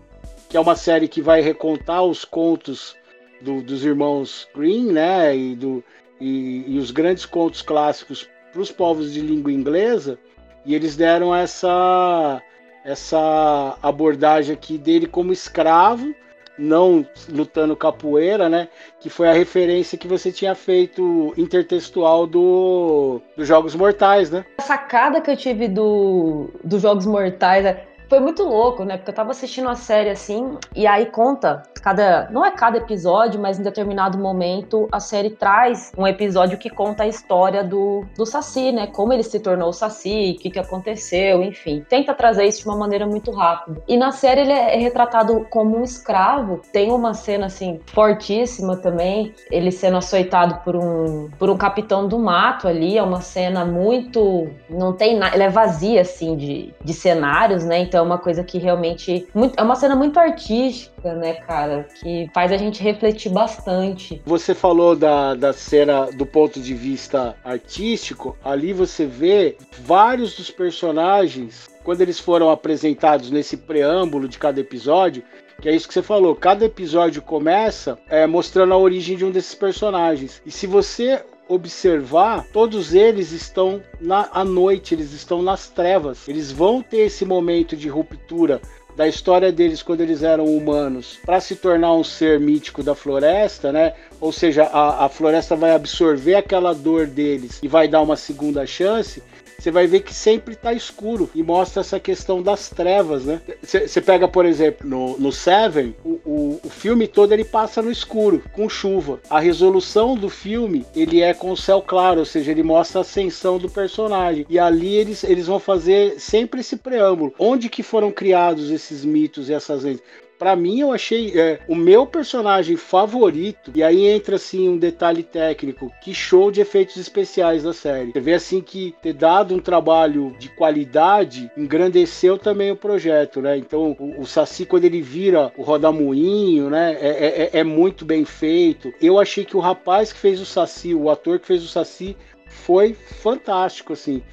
[0.50, 2.96] que é uma série que vai recontar os contos
[3.42, 5.36] do, dos irmãos Green, né?
[5.36, 5.84] E, do,
[6.20, 10.18] e, e os grandes contos clássicos para os povos de língua inglesa
[10.66, 12.42] e eles deram essa
[12.84, 16.16] essa abordagem aqui dele como escravo,
[16.60, 18.68] não lutando capoeira, né?
[19.00, 24.46] Que foi a referência que você tinha feito intertextual do dos Jogos Mortais, né?
[24.58, 28.98] A sacada que eu tive do dos Jogos Mortais é foi muito louco, né?
[28.98, 32.28] Porque eu tava assistindo a série assim, e aí conta cada.
[32.32, 37.04] Não é cada episódio, mas em determinado momento a série traz um episódio que conta
[37.04, 38.88] a história do, do Saci, né?
[38.88, 41.86] Como ele se tornou o Saci, o que, que aconteceu, enfim.
[41.88, 43.82] Tenta trazer isso de uma maneira muito rápida.
[43.88, 46.62] E na série ele é retratado como um escravo.
[46.74, 52.18] Tem uma cena assim fortíssima também, ele sendo açoitado por um, por um capitão do
[52.18, 52.98] mato ali.
[52.98, 54.50] É uma cena muito.
[54.68, 55.36] Não tem nada.
[55.36, 57.78] Ela é vazia, assim, de, de cenários, né?
[57.80, 59.28] Então é uma coisa que realmente.
[59.34, 61.88] Muito, é uma cena muito artística, né, cara?
[62.02, 64.22] Que faz a gente refletir bastante.
[64.26, 70.50] Você falou da, da cena do ponto de vista artístico, ali você vê vários dos
[70.50, 75.24] personagens, quando eles foram apresentados nesse preâmbulo de cada episódio,
[75.62, 76.36] que é isso que você falou.
[76.36, 80.42] Cada episódio começa é, mostrando a origem de um desses personagens.
[80.46, 86.28] E se você observar, todos eles estão na à noite, eles estão nas trevas.
[86.28, 88.62] Eles vão ter esse momento de ruptura
[88.96, 93.72] da história deles quando eles eram humanos para se tornar um ser mítico da floresta,
[93.72, 93.94] né?
[94.20, 98.66] Ou seja, a, a floresta vai absorver aquela dor deles e vai dar uma segunda
[98.66, 99.24] chance
[99.60, 103.42] você vai ver que sempre está escuro e mostra essa questão das trevas, né?
[103.62, 107.92] Você pega, por exemplo, no, no Seven, o, o, o, filme todo ele passa no
[107.92, 109.20] escuro, com chuva.
[109.30, 113.02] A resolução do filme, ele é com o céu claro, ou seja, ele mostra a
[113.02, 114.46] ascensão do personagem.
[114.50, 117.34] E ali eles, eles vão fazer sempre esse preâmbulo.
[117.38, 120.02] Onde que foram criados esses mitos e essas leis?
[120.40, 125.22] Para mim eu achei é, o meu personagem favorito e aí entra assim um detalhe
[125.22, 128.14] técnico que show de efeitos especiais da série.
[128.14, 133.58] Você vê assim que ter dado um trabalho de qualidade engrandeceu também o projeto né?
[133.58, 138.06] Então o, o Saci quando ele vira o rodamuinho né é, é, é, é muito
[138.06, 138.94] bem feito.
[139.02, 142.16] Eu achei que o rapaz que fez o Saci o ator que fez o Saci
[142.48, 144.24] foi fantástico assim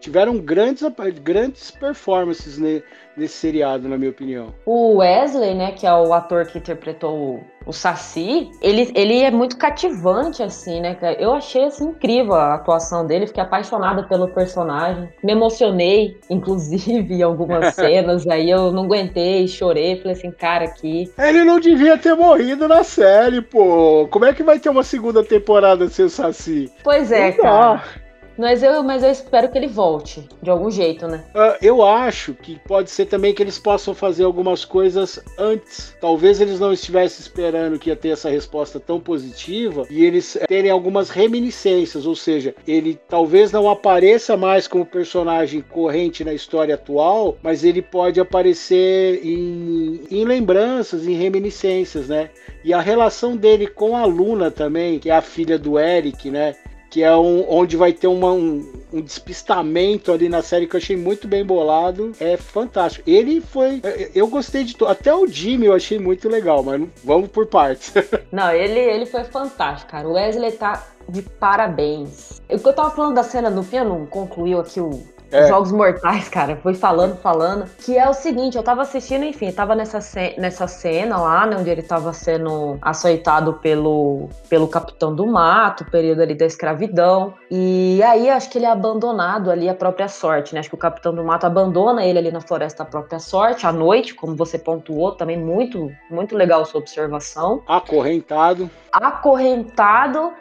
[0.00, 0.82] tiveram grandes,
[1.22, 2.82] grandes performances ne,
[3.16, 4.54] nesse seriado, na minha opinião.
[4.64, 9.30] O Wesley, né, que é o ator que interpretou o, o Saci, ele, ele é
[9.30, 10.96] muito cativante, assim, né?
[11.18, 15.08] Eu achei assim, incrível a atuação dele, fiquei apaixonada pelo personagem.
[15.22, 18.26] Me emocionei, inclusive, em algumas cenas.
[18.26, 21.12] aí eu não aguentei, chorei, falei assim, cara, aqui.
[21.18, 24.08] Ele não devia ter morrido na série, pô.
[24.10, 26.70] Como é que vai ter uma segunda temporada sem o Saci?
[26.82, 27.74] Pois é, não cara.
[27.74, 28.09] Dá.
[28.40, 31.22] Mas eu, mas eu espero que ele volte, de algum jeito, né?
[31.34, 35.94] Uh, eu acho que pode ser também que eles possam fazer algumas coisas antes.
[36.00, 40.70] Talvez eles não estivessem esperando que ia ter essa resposta tão positiva e eles terem
[40.70, 47.36] algumas reminiscências, ou seja, ele talvez não apareça mais como personagem corrente na história atual,
[47.42, 52.30] mas ele pode aparecer em, em lembranças, em reminiscências, né?
[52.64, 56.54] E a relação dele com a Luna também, que é a filha do Eric, né?
[56.90, 60.78] Que é um, onde vai ter uma, um, um, despistamento ali na série que eu
[60.78, 62.12] achei muito bem bolado.
[62.18, 63.08] É fantástico.
[63.08, 63.80] Ele foi.
[64.12, 64.90] Eu gostei de tudo.
[64.90, 67.94] Até o Jimmy eu achei muito legal, mas vamos por partes.
[68.32, 70.08] Não, ele, ele foi fantástico, cara.
[70.08, 72.42] O Wesley tá de parabéns.
[72.50, 75.46] O que eu tava falando da cena do piano concluiu aqui o, É.
[75.46, 77.64] Jogos Mortais, cara, foi falando, falando.
[77.78, 80.00] Que é o seguinte, eu tava assistindo, enfim, tava nessa,
[80.36, 86.22] nessa cena lá, né, onde ele tava sendo açoitado pelo, pelo Capitão do Mato, período
[86.22, 87.34] ali da escravidão.
[87.50, 90.60] E aí acho que ele é abandonado ali à própria sorte, né?
[90.60, 93.72] Acho que o Capitão do Mato abandona ele ali na floresta à própria sorte, à
[93.72, 97.62] noite, como você pontuou, também muito, muito legal sua observação.
[97.66, 98.70] Acorrentado.
[98.92, 100.32] Acorrentado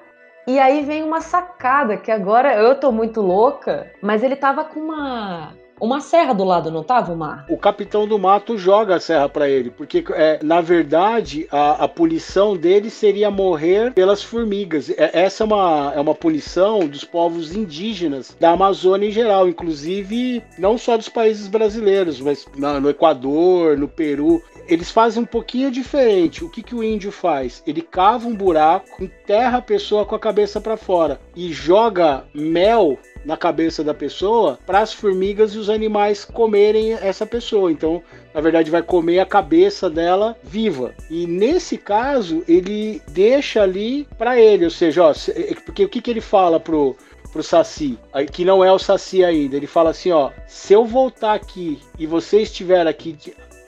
[0.49, 4.79] e aí vem uma sacada que agora eu tô muito louca, mas ele tava com
[4.79, 7.45] uma uma serra do lado, não tava, Mar?
[7.49, 11.87] O capitão do mato joga a serra para ele, porque é, na verdade a, a
[11.87, 14.89] punição dele seria morrer pelas formigas.
[14.89, 20.43] É, essa é uma, é uma punição dos povos indígenas da Amazônia em geral, inclusive
[20.57, 26.43] não só dos países brasileiros, mas no Equador, no Peru eles fazem um pouquinho diferente.
[26.45, 27.63] O que, que o índio faz?
[27.65, 32.97] Ele cava um buraco, enterra a pessoa com a cabeça para fora e joga mel
[33.25, 37.71] na cabeça da pessoa para as formigas e os animais comerem essa pessoa.
[37.71, 38.01] Então,
[38.33, 40.93] na verdade, vai comer a cabeça dela viva.
[41.09, 46.01] E nesse caso, ele deixa ali para ele, ou seja, ó, é, porque o que,
[46.01, 46.95] que ele fala pro
[47.31, 47.95] pro Saci,
[48.31, 49.55] que não é o Saci ainda.
[49.55, 53.15] Ele fala assim, ó, se eu voltar aqui e você estiver aqui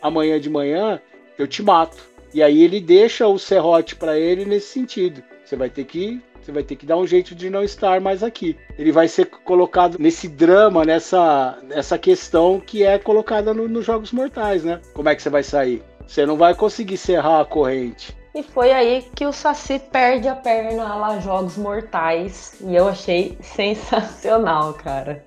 [0.02, 1.00] amanhã de manhã,
[1.38, 2.10] eu te mato.
[2.34, 5.22] E aí ele deixa o serrote para ele nesse sentido.
[5.46, 8.24] Você vai ter que você vai ter que dar um jeito de não estar mais
[8.24, 8.58] aqui.
[8.78, 14.12] Ele vai ser colocado nesse drama, nessa, nessa questão que é colocada no, nos Jogos
[14.12, 14.82] Mortais, né?
[14.94, 15.84] Como é que você vai sair?
[16.08, 18.16] Você não vai conseguir serrar a corrente.
[18.34, 22.56] E foi aí que o Saci perde a perna lá Jogos Mortais.
[22.62, 25.24] E eu achei sensacional, cara.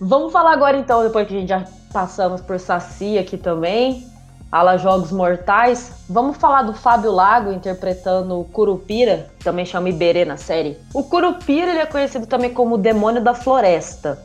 [0.00, 4.06] Vamos falar agora então, depois que a gente já passamos por Saci aqui também,
[4.50, 10.36] ala Jogos Mortais, vamos falar do Fábio Lago interpretando o Curupira, também chama Iberê na
[10.36, 10.76] série.
[10.94, 14.22] O Curupira ele é conhecido também como Demônio da Floresta.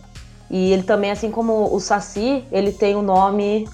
[0.49, 3.67] E ele também, assim como o Saci, ele tem o um nome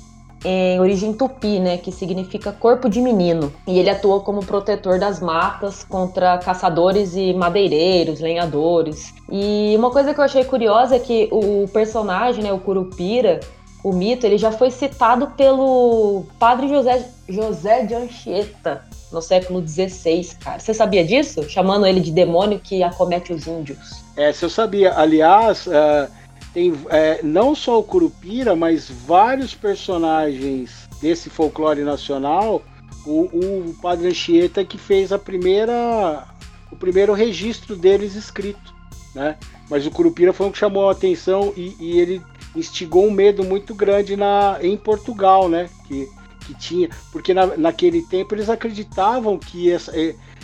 [0.45, 3.51] em origem tupi, né, que significa corpo de menino.
[3.65, 9.13] E ele atua como protetor das matas contra caçadores e madeireiros, lenhadores.
[9.29, 13.39] E uma coisa que eu achei curiosa é que o personagem, né, o Curupira,
[13.87, 20.27] o mito, ele já foi citado pelo padre José, José de Anchieta no século XVI,
[20.41, 20.59] cara.
[20.59, 21.49] Você sabia disso?
[21.49, 24.03] Chamando ele de demônio que acomete os índios.
[24.17, 24.93] É, se eu sabia.
[24.93, 26.11] Aliás, uh,
[26.53, 32.61] tem é, não só o Curupira, mas vários personagens desse folclore nacional.
[33.05, 36.27] O, o Padre Anchieta que fez a primeira,
[36.69, 38.75] o primeiro registro deles escrito,
[39.15, 39.37] né?
[39.69, 42.21] Mas o Curupira foi um que chamou a atenção e, e ele
[42.59, 45.69] instigou um medo muito grande na, em Portugal, né?
[45.87, 46.07] Que,
[46.45, 49.91] que tinha, porque na, naquele tempo eles acreditavam que essa,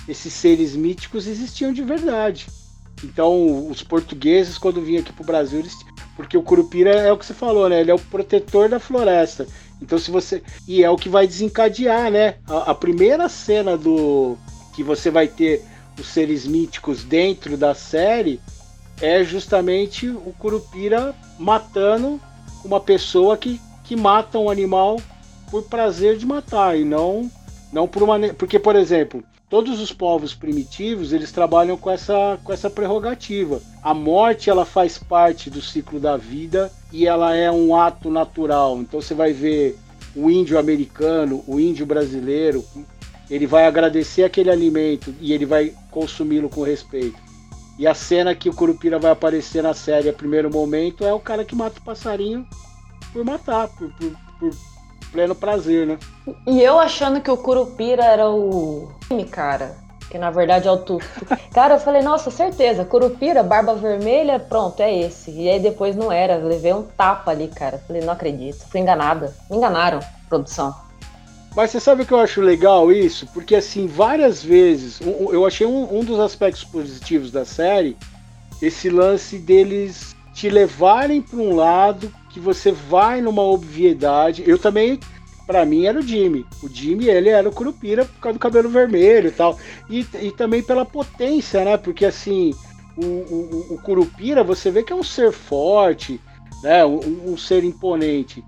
[0.08, 2.48] esses seres míticos existiam de verdade.
[3.04, 5.74] Então, os portugueses, quando vinham aqui para o Brasil, eles,
[6.16, 7.82] porque o Curupira é o que você falou, né?
[7.82, 9.46] Ele é o protetor da floresta.
[9.82, 10.42] Então, se você.
[10.68, 12.36] E é o que vai desencadear, né?
[12.48, 14.38] A, a primeira cena do.
[14.74, 15.62] Que você vai ter
[16.00, 18.40] os seres míticos dentro da série
[19.02, 22.20] é justamente o Curupira matando
[22.64, 25.00] uma pessoa que, que mata um animal
[25.50, 27.30] por prazer de matar e não
[27.72, 32.52] não por uma porque por exemplo todos os povos primitivos eles trabalham com essa, com
[32.52, 33.62] essa prerrogativa.
[33.84, 38.80] A morte ela faz parte do ciclo da vida e ela é um ato natural.
[38.80, 39.78] Então você vai ver
[40.16, 42.66] o índio americano, o índio brasileiro,
[43.30, 47.22] ele vai agradecer aquele alimento e ele vai consumi-lo com respeito.
[47.84, 51.20] E a cena que o Curupira vai aparecer na série a primeiro momento é o
[51.20, 52.48] cara que mata o passarinho
[53.12, 54.52] por matar, por, por, por
[55.12, 56.00] pleno prazer, né?
[56.48, 58.90] E eu achando que o Curupira era o.
[59.30, 59.76] cara.
[60.10, 61.26] Que na verdade é o Tufo.
[61.54, 65.32] Cara, eu falei, nossa, certeza, Curupira, barba vermelha, pronto, é esse.
[65.32, 67.84] E aí depois não era, levei um tapa ali, cara.
[67.86, 69.36] Falei, não acredito, fui enganada.
[69.50, 70.74] Me enganaram, produção.
[71.56, 73.28] Mas você sabe o que eu acho legal isso?
[73.28, 77.96] Porque assim, várias vezes, eu achei um, um dos aspectos positivos da série,
[78.62, 84.44] esse lance deles te levarem para um lado que você vai numa obviedade.
[84.48, 85.00] Eu também,
[85.46, 86.44] para mim, era o Jimmy.
[86.64, 89.60] O Jimmy, ele era o Curupira por causa do cabelo vermelho e tal.
[89.88, 91.78] E, e também pela potência, né?
[91.78, 92.52] Porque assim,
[92.98, 96.20] o, o, o Curupira, você vê que é um ser forte,
[96.64, 96.84] né?
[96.84, 98.44] Um, um ser imponente.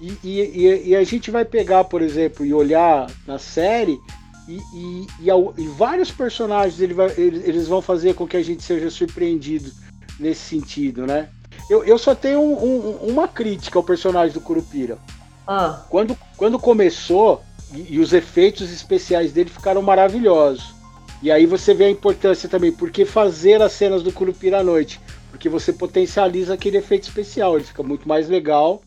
[0.00, 4.00] E, e, e, a gente vai pegar, por exemplo, e olhar na série,
[4.48, 9.70] e, e, vários personagens ele vai, eles vão fazer com que a gente seja surpreendido
[10.18, 11.28] nesse sentido, né?
[11.68, 14.98] Eu, eu só tenho um, um, uma crítica ao personagem do Curupira.
[15.46, 15.84] Ah.
[15.90, 17.42] Quando, quando começou,
[17.74, 20.74] e, e, os efeitos especiais dele ficaram maravilhosos.
[21.22, 24.98] E aí você vê a importância também, porque fazer as cenas do Curupira à noite?
[25.30, 28.82] Porque você potencializa aquele efeito especial, ele fica muito mais legal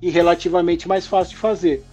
[0.00, 1.84] e relativamente mais fácil de fazer.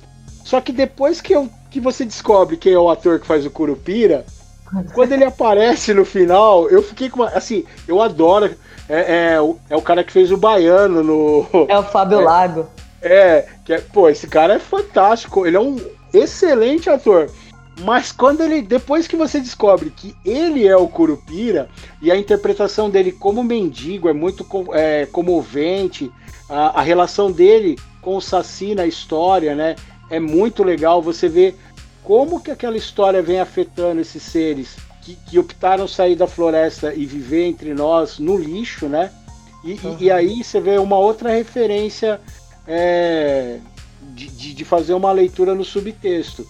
[0.43, 3.51] Só que depois que, eu, que você descobre quem é o ator que faz o
[3.51, 4.25] Curupira,
[4.93, 7.29] quando ele aparece no final, eu fiquei com uma.
[7.29, 8.55] Assim, eu adoro.
[8.87, 9.39] É, é,
[9.71, 11.47] é o cara que fez o Baiano no.
[11.67, 12.67] É o Fábio é, Lago.
[13.01, 15.45] É, que é, pô, esse cara é fantástico.
[15.45, 15.77] Ele é um
[16.13, 17.29] excelente ator.
[17.81, 18.61] Mas quando ele.
[18.61, 21.67] Depois que você descobre que ele é o Curupira,
[22.01, 26.11] e a interpretação dele como mendigo é muito é, comovente,
[26.47, 27.75] a, a relação dele
[28.05, 29.75] com o Saci na história, né?
[30.11, 31.01] É muito legal.
[31.01, 31.55] Você vê
[32.03, 37.03] como que aquela história vem afetando esses seres que, que optaram sair da floresta e
[37.03, 39.11] viver entre nós no lixo, né?
[39.63, 39.97] E, uhum.
[39.99, 42.21] e, e aí você vê uma outra referência
[42.67, 43.57] é,
[44.13, 46.47] de, de, de fazer uma leitura no subtexto.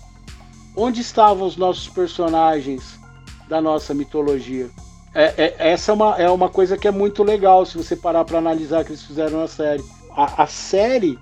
[0.75, 2.99] Onde estavam os nossos personagens
[3.47, 4.69] da nossa mitologia?
[5.13, 8.25] É, é, essa é uma, é uma coisa que é muito legal se você parar
[8.25, 9.81] para analisar o que eles fizeram na série.
[10.11, 11.17] A, a série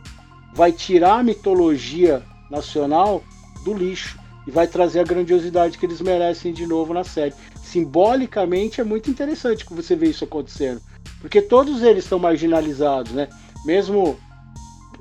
[0.54, 3.24] vai tirar a mitologia nacional
[3.64, 7.34] do lixo e vai trazer a grandiosidade que eles merecem de novo na série.
[7.64, 10.82] Simbolicamente é muito interessante que você vê isso acontecendo,
[11.20, 13.28] porque todos eles estão marginalizados, né?
[13.66, 14.18] Mesmo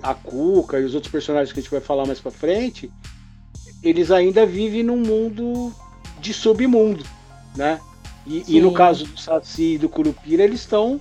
[0.03, 2.90] a Cuca e os outros personagens que a gente vai falar mais para frente,
[3.82, 5.72] eles ainda vivem num mundo
[6.20, 7.05] de submundo,
[7.57, 7.80] né?
[8.24, 11.00] E, e, no caso do Saci e do Curupira, eles estão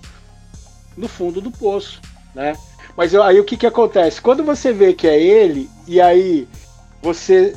[0.97, 2.01] no fundo do poço,
[2.33, 2.53] né?
[2.95, 4.21] Mas aí o que que acontece?
[4.21, 6.47] Quando você vê que é ele, e aí
[7.01, 7.55] você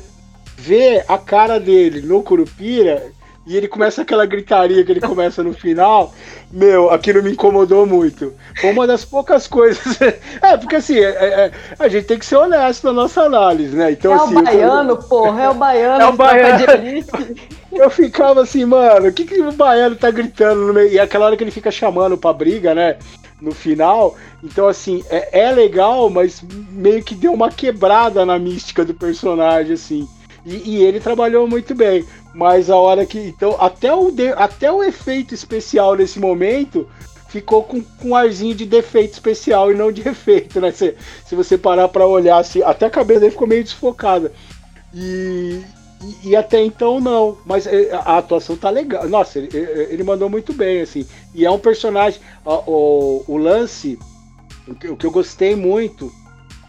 [0.56, 3.12] vê a cara dele no Curupira
[3.46, 6.14] e ele começa aquela gritaria que ele começa no final,
[6.50, 8.32] meu, aquilo me incomodou muito.
[8.58, 9.98] Foi uma das poucas coisas.
[10.40, 13.92] É, porque assim, é, é, a gente tem que ser honesto na nossa análise, né?
[13.92, 14.96] Então, é assim, o baiano, eu...
[14.96, 16.00] porra, é o baiano.
[16.04, 16.64] É o baiano.
[17.72, 20.90] Eu ficava assim, mano, o que, que o baiano tá gritando no meio?
[20.90, 22.96] E aquela hora que ele fica chamando pra briga, né?
[23.44, 24.16] No final.
[24.42, 29.74] Então, assim, é, é legal, mas meio que deu uma quebrada na mística do personagem,
[29.74, 30.08] assim.
[30.46, 32.06] E, e, ele trabalhou muito bem.
[32.34, 33.18] Mas a hora que.
[33.18, 36.88] Então, até o, de, até o efeito especial nesse momento
[37.28, 40.70] ficou com, com um arzinho de defeito especial e não de efeito, né?
[40.72, 40.94] Se,
[41.26, 44.32] se você parar para olhar assim, até a cabeça dele ficou meio desfocada.
[44.94, 45.60] E,
[46.22, 47.38] e, e, até então não.
[47.46, 49.08] Mas é, a atuação tá legal.
[49.08, 51.06] Nossa, ele, ele mandou muito bem, assim.
[51.34, 52.20] E é um personagem.
[52.44, 53.98] O, o, o lance,
[54.68, 56.12] o que, o que eu gostei muito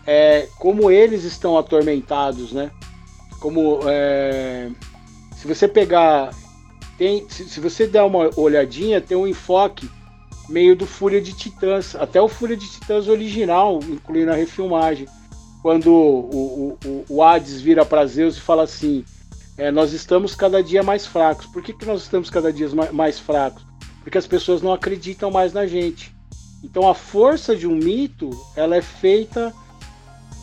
[0.06, 2.72] é como eles estão atormentados, né?
[3.46, 4.72] como é,
[5.36, 6.32] se você pegar
[6.98, 9.88] tem se, se, você der uma olhadinha tem um enfoque
[10.50, 15.08] meio do Fúria de Titãs até o Fúria de Titãs original incluindo a refilmagem
[15.62, 19.06] quando o, o, o Hades vira para Zeus e fala assim
[19.58, 23.20] é, nós estamos cada dia mais fracos por que, que nós estamos cada dia mais,
[23.20, 23.66] fracos
[24.04, 26.16] porque as pessoas não acreditam mais na gente
[26.64, 29.54] então a força de um mito ela é feita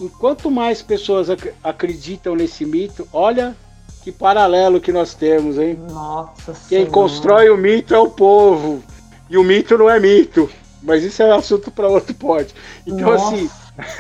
[0.01, 3.57] enquanto mais pessoas ac acreditam nesse mito, olha
[4.03, 5.79] que paralelo que nós temos, hein?
[5.89, 6.91] Nossa Quem senhora.
[6.91, 8.83] constrói o mito é o povo.
[9.31, 10.51] E o mito não é mito.
[10.83, 12.53] Mas isso é assunto para outro pote.
[12.85, 13.35] Então, Nossa.
[13.35, 13.49] assim,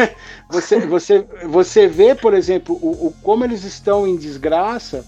[0.52, 5.04] você, você, você vê, por exemplo, o, o, como eles estão em desgraça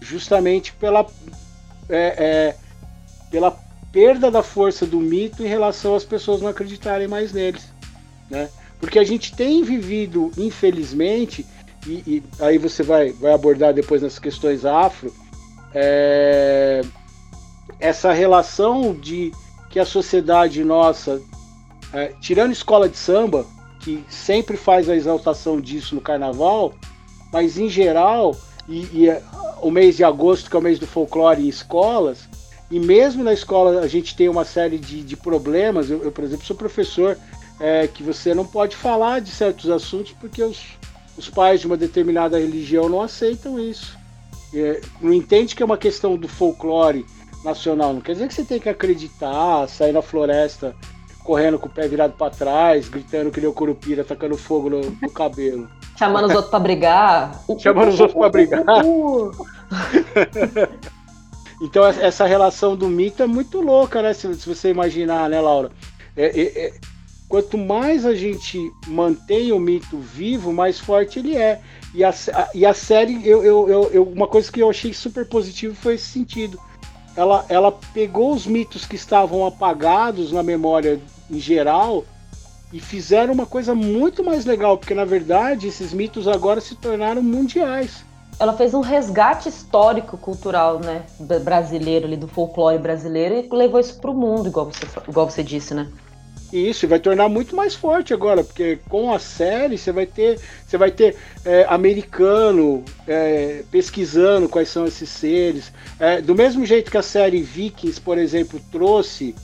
[0.00, 1.06] justamente pela,
[1.88, 2.56] é, é,
[3.30, 3.58] pela
[3.90, 7.66] perda da força do mito em relação às pessoas não acreditarem mais neles.
[8.28, 8.50] Né?
[8.78, 11.46] Porque a gente tem vivido, infelizmente,
[11.86, 15.14] e, e aí você vai, vai abordar depois nas questões afro,
[15.74, 16.82] é,
[17.80, 19.32] essa relação de
[19.70, 21.22] que a sociedade nossa,
[21.94, 23.46] é, tirando escola de samba,
[23.82, 26.72] que sempre faz a exaltação disso no carnaval,
[27.32, 28.36] mas em geral,
[28.68, 29.22] e, e é,
[29.60, 32.28] o mês de agosto, que é o mês do folclore em escolas,
[32.70, 35.90] e mesmo na escola a gente tem uma série de, de problemas.
[35.90, 37.18] Eu, eu, por exemplo, sou professor
[37.60, 40.62] é, que você não pode falar de certos assuntos porque os,
[41.18, 43.98] os pais de uma determinada religião não aceitam isso.
[44.54, 47.04] É, não entende que é uma questão do folclore
[47.44, 47.92] nacional.
[47.92, 50.74] Não quer dizer que você tem que acreditar, sair na floresta
[51.24, 54.70] correndo com o pé virado para trás, gritando que ele é o curupira, tacando fogo
[54.70, 55.68] no, no cabelo.
[55.96, 57.42] Chamando os outros para brigar.
[57.58, 58.64] Chamando os outros para brigar.
[61.62, 64.12] então essa relação do mito é muito louca, né?
[64.12, 65.70] Se, se você imaginar, né, Laura?
[66.16, 66.72] É, é, é
[67.28, 71.60] quanto mais a gente mantém o mito vivo, mais forte ele é.
[71.94, 72.12] E a,
[72.54, 76.06] e a série, eu, eu, eu, uma coisa que eu achei super positivo foi esse
[76.06, 76.58] sentido.
[77.16, 81.00] Ela, ela pegou os mitos que estavam apagados na memória
[81.32, 82.04] em geral
[82.72, 87.22] e fizeram uma coisa muito mais legal, porque na verdade esses mitos agora se tornaram
[87.22, 88.04] mundiais.
[88.38, 91.02] ela fez um resgate histórico cultural, né,
[91.44, 95.42] brasileiro ali do folclore brasileiro e levou isso para o mundo, igual você, igual você
[95.42, 95.88] disse, né?
[96.52, 100.76] Isso, vai tornar muito mais forte agora, porque com a série você vai ter, você
[100.76, 101.16] vai ter
[101.46, 105.72] é, americano é, pesquisando quais são esses seres.
[105.98, 109.34] É, do mesmo jeito que a série Vikings, por exemplo, trouxe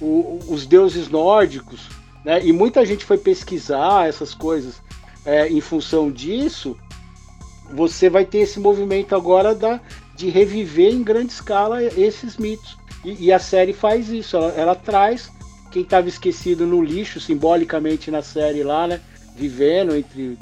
[0.00, 1.88] o, os deuses nórdicos,
[2.24, 4.82] né, e muita gente foi pesquisar essas coisas
[5.24, 6.76] é, em função disso,
[7.72, 9.80] você vai ter esse movimento agora da,
[10.14, 12.78] de reviver em grande escala esses mitos.
[13.04, 15.30] E, e a série faz isso, ela, ela traz
[15.70, 19.00] quem estava esquecido no lixo, simbolicamente na série lá, né?
[19.36, 20.38] Vivendo entre,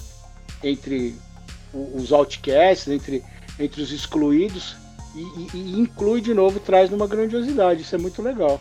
[0.62, 1.16] entre
[1.72, 3.24] os outcasts, entre,
[3.59, 4.76] entre os excluídos,
[5.14, 7.82] e, e, e inclui de novo, traz numa grandiosidade.
[7.82, 8.61] Isso é muito legal.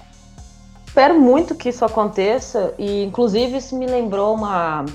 [0.94, 4.86] Espero muito que isso aconteça, e inclusive isso me lembrou uma,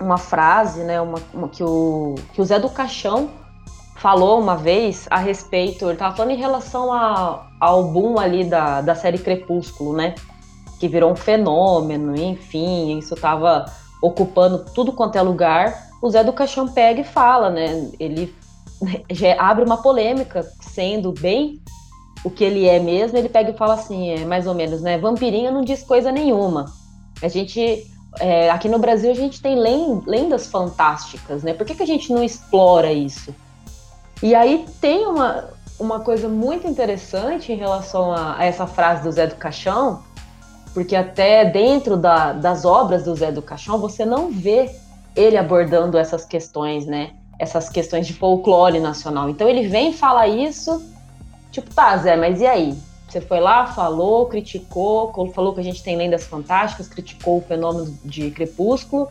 [0.00, 1.00] uma frase, né?
[1.00, 3.30] Uma, uma, que, o, que o Zé do Caixão
[3.98, 8.80] falou uma vez a respeito, ele estava falando em relação a, ao boom ali da,
[8.80, 10.16] da série Crepúsculo, né?
[10.80, 13.66] que virou um fenômeno, enfim, isso estava
[14.02, 15.88] ocupando tudo quanto é lugar.
[16.02, 17.92] O Zé do Caixão pega e fala, né?
[18.00, 18.34] Ele
[19.08, 21.62] já abre uma polêmica, sendo bem
[22.24, 24.98] o que ele é mesmo, ele pega e fala assim, é mais ou menos, né?
[24.98, 26.66] Vampirinha não diz coisa nenhuma.
[27.20, 27.86] A gente
[28.20, 31.54] é, aqui no Brasil a gente tem lendas fantásticas, né?
[31.54, 33.34] Por que, que a gente não explora isso?
[34.22, 35.48] E aí tem uma,
[35.78, 40.02] uma coisa muito interessante em relação a, a essa frase do Zé do Caixão,
[40.74, 44.70] porque até dentro da, das obras do Zé do Caixão você não vê
[45.16, 47.10] ele abordando essas questões, né?
[47.38, 49.28] Essas questões de folclore nacional.
[49.28, 50.82] Então ele vem e fala isso,
[51.52, 52.76] tipo, tá, Zé, mas e aí?
[53.08, 57.94] Você foi lá, falou, criticou, falou que a gente tem lendas fantásticas, criticou o fenômeno
[58.02, 59.06] de Crepúsculo,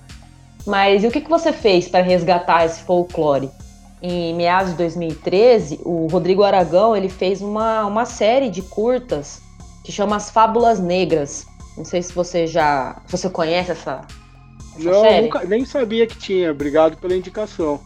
[0.65, 3.49] mas e o que, que você fez para resgatar esse folclore?
[4.01, 9.39] Em meados de 2013, o Rodrigo Aragão ele fez uma, uma série de curtas
[9.83, 11.45] que chama As Fábulas Negras.
[11.77, 12.99] Não sei se você já.
[13.07, 14.01] Você conhece essa.
[14.75, 15.25] essa Não, série?
[15.25, 16.51] Nunca, nem sabia que tinha.
[16.51, 17.79] Obrigado pela indicação.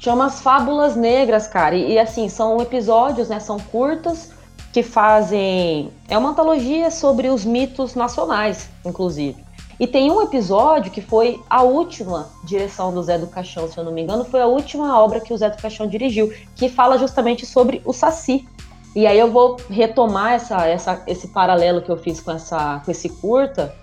[0.00, 1.76] Chama as Fábulas Negras, cara.
[1.76, 3.38] E, e, assim, são episódios, né?
[3.38, 4.32] São curtas
[4.72, 5.92] que fazem.
[6.08, 9.44] É uma antologia sobre os mitos nacionais, inclusive.
[9.78, 13.84] E tem um episódio que foi a última direção do Zé do Caixão, se eu
[13.84, 16.98] não me engano, foi a última obra que o Zé do Caixão dirigiu, que fala
[16.98, 18.46] justamente sobre o Saci,
[18.94, 22.90] e aí eu vou retomar essa, essa, esse paralelo que eu fiz com, essa, com
[22.90, 23.74] esse curta,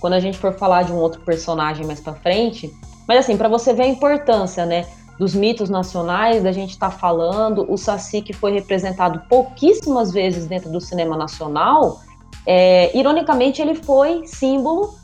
[0.00, 2.74] quando a gente for falar de um outro personagem mais para frente.
[3.06, 4.86] Mas assim, para você ver a importância, né,
[5.18, 10.46] dos mitos nacionais, da gente estar tá falando, o Saci que foi representado pouquíssimas vezes
[10.46, 12.00] dentro do cinema nacional,
[12.46, 14.94] é, ironicamente ele foi símbolo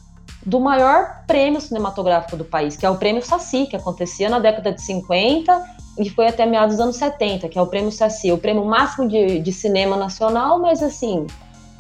[0.45, 4.73] do maior prêmio cinematográfico do país, que é o Prêmio Saci, que acontecia na década
[4.73, 5.63] de 50
[5.99, 9.07] e foi até meados dos anos 70, que é o Prêmio Saci, o prêmio máximo
[9.07, 11.27] de, de cinema nacional, mas assim,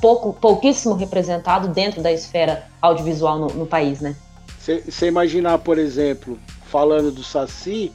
[0.00, 4.14] pouco, pouquíssimo representado dentro da esfera audiovisual no, no país, né?
[4.58, 7.92] Você imaginar, por exemplo, falando do Saci,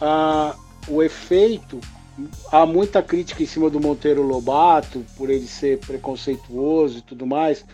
[0.00, 0.54] a,
[0.88, 1.80] o efeito,
[2.50, 7.64] há muita crítica em cima do Monteiro Lobato, por ele ser preconceituoso e tudo mais.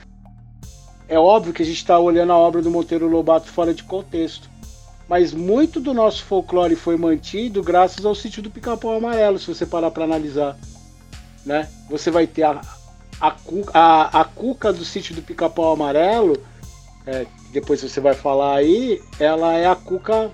[1.09, 4.49] É óbvio que a gente está olhando a obra do Monteiro Lobato fora de contexto
[5.11, 9.67] mas muito do nosso folclore foi mantido graças ao sítio do Pica-Pau Amarelo, se você
[9.67, 10.57] parar para analisar.
[11.45, 11.69] Né?
[11.89, 12.61] Você vai ter a,
[13.21, 13.35] a,
[13.75, 16.41] a, a cuca do sítio do Pica-Pau Amarelo,
[17.05, 20.31] é, depois você vai falar aí, ela é a cuca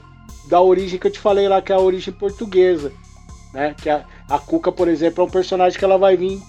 [0.46, 2.92] da origem que eu te falei lá, que é a origem portuguesa.
[3.52, 3.74] Né?
[3.80, 6.40] Que a, a cuca, por exemplo, é um personagem que ela vai vir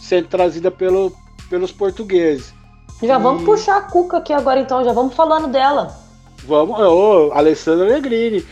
[0.00, 1.12] sendo trazida pelo,
[1.48, 2.54] pelos portugueses.
[3.02, 3.22] Já e...
[3.22, 5.94] vamos puxar a cuca aqui agora então, já vamos falando dela.
[6.44, 8.44] Vamos, ô, Alessandra Negrini.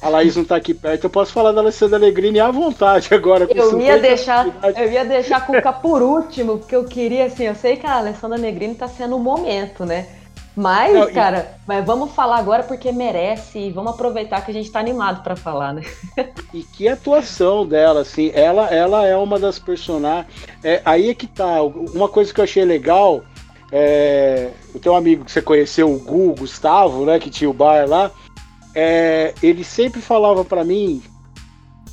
[0.00, 3.48] A Laís não tá aqui perto, eu posso falar da Alessandra Negrini à vontade agora.
[3.50, 4.46] Eu ia deixar,
[4.76, 7.96] eu ia deixar a Cuca por último, porque eu queria, assim, eu sei que a
[7.96, 10.06] Alessandra Negrini tá sendo o um momento, né?
[10.56, 11.60] Mas, não, cara, e...
[11.66, 15.34] mas vamos falar agora porque merece e vamos aproveitar que a gente tá animado para
[15.34, 15.82] falar, né?
[16.54, 20.26] e que atuação dela, assim, ela, ela é uma das personagens.
[20.62, 21.60] É, aí é que tá.
[21.62, 23.24] Uma coisa que eu achei legal
[23.76, 27.88] é, o teu amigo que você conheceu, o Gu, Gustavo, né, que tinha o bar
[27.88, 28.12] lá,
[28.72, 31.02] é, ele sempre falava para mim,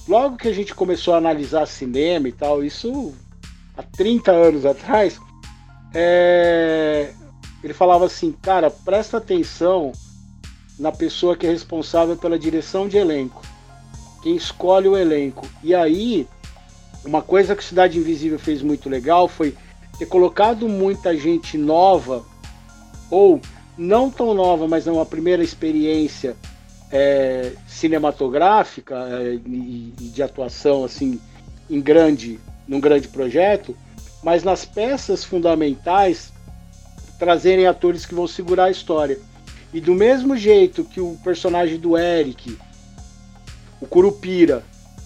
[0.07, 3.15] logo que a gente começou a analisar cinema e tal, isso
[3.75, 5.19] há 30 anos atrás,
[5.91, 7.13] é,
[7.63, 9.91] ele falava assim, cara, presta atenção
[10.79, 13.41] na pessoa que é responsável pela direção de elenco,
[14.23, 15.47] quem escolhe o elenco.
[15.63, 16.27] E aí,
[17.05, 19.55] uma coisa que Cidade Invisível fez muito legal foi
[19.99, 22.25] ter colocado muita gente nova,
[23.09, 23.39] ou
[23.77, 26.35] não tão nova, mas é uma primeira experiência
[26.91, 31.19] é, cinematográfica é, e, e de atuação assim
[31.69, 33.75] em grande, num grande projeto,
[34.23, 36.33] mas nas peças fundamentais
[37.21, 39.19] trazerem atores que vão segurar a história.
[39.71, 42.57] E do mesmo jeito que o personagem do Eric,
[43.79, 44.63] o Curupira,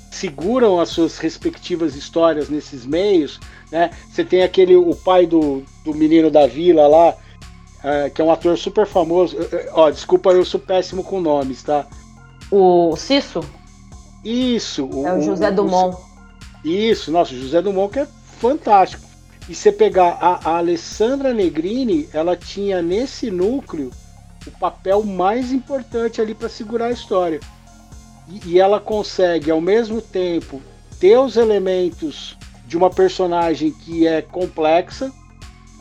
[0.09, 3.37] seguram as suas respectivas histórias nesses meios,
[3.69, 3.89] né?
[4.09, 7.17] Você tem aquele o pai do, do menino da vila lá,
[7.83, 9.35] é, que é um ator super famoso.
[9.73, 11.85] Ó, desculpa, eu sou péssimo com nomes, tá?
[12.49, 13.41] O Cisso?
[14.23, 14.85] Isso.
[14.85, 15.97] O, é o José o, Dumont.
[16.63, 18.07] O, isso, nossa, o José Dumont que é
[18.39, 19.04] fantástico.
[19.47, 23.91] E você pegar a, a Alessandra Negrini, ela tinha nesse núcleo
[24.47, 27.39] o papel mais importante ali para segurar a história.
[28.27, 30.61] E, e ela consegue, ao mesmo tempo,
[30.99, 35.11] ter os elementos de uma personagem que é complexa,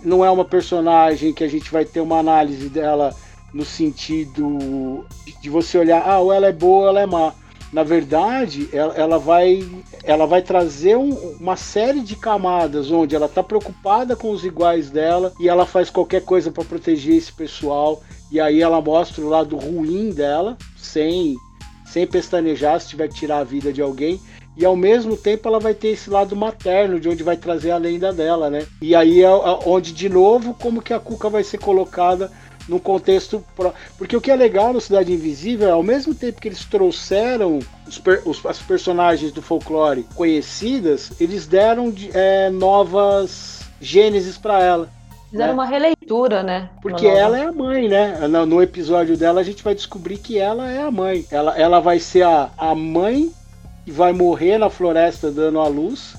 [0.03, 3.15] não é uma personagem que a gente vai ter uma análise dela
[3.53, 5.07] no sentido
[5.41, 7.33] de você olhar, ah, ou ela é boa ou ela é má.
[7.75, 9.69] Na verdade, ela, ela vai,
[10.05, 11.11] ela vai trazer um,
[11.41, 15.91] uma série de camadas onde ela está preocupada com os iguais dela e ela faz
[15.91, 18.01] qualquer coisa para proteger esse pessoal.
[18.31, 21.35] E aí ela mostra o lado ruim dela, sem,
[21.85, 24.21] sem pestanejar se tiver que tirar a vida de alguém
[24.57, 27.77] e ao mesmo tempo ela vai ter esse lado materno de onde vai trazer a
[27.77, 28.65] lenda dela, né?
[28.81, 29.31] E aí é
[29.67, 32.31] onde de novo como que a Cuca vai ser colocada
[32.69, 33.45] no contexto
[33.99, 37.59] porque o que é legal no Cidade Invisível é ao mesmo tempo que eles trouxeram
[37.87, 44.89] os, os as personagens do folclore conhecidas, eles deram é, novas gênesis para ela.
[45.31, 45.55] Fizeram né?
[45.55, 46.71] uma releitura, né?
[46.81, 48.27] Porque ela é a mãe, né?
[48.29, 51.27] No, episódio dela a gente vai descobrir que ela é a mãe.
[51.31, 53.31] Ela, ela vai ser a, a mãe
[53.87, 56.15] e vai morrer na floresta dando a luz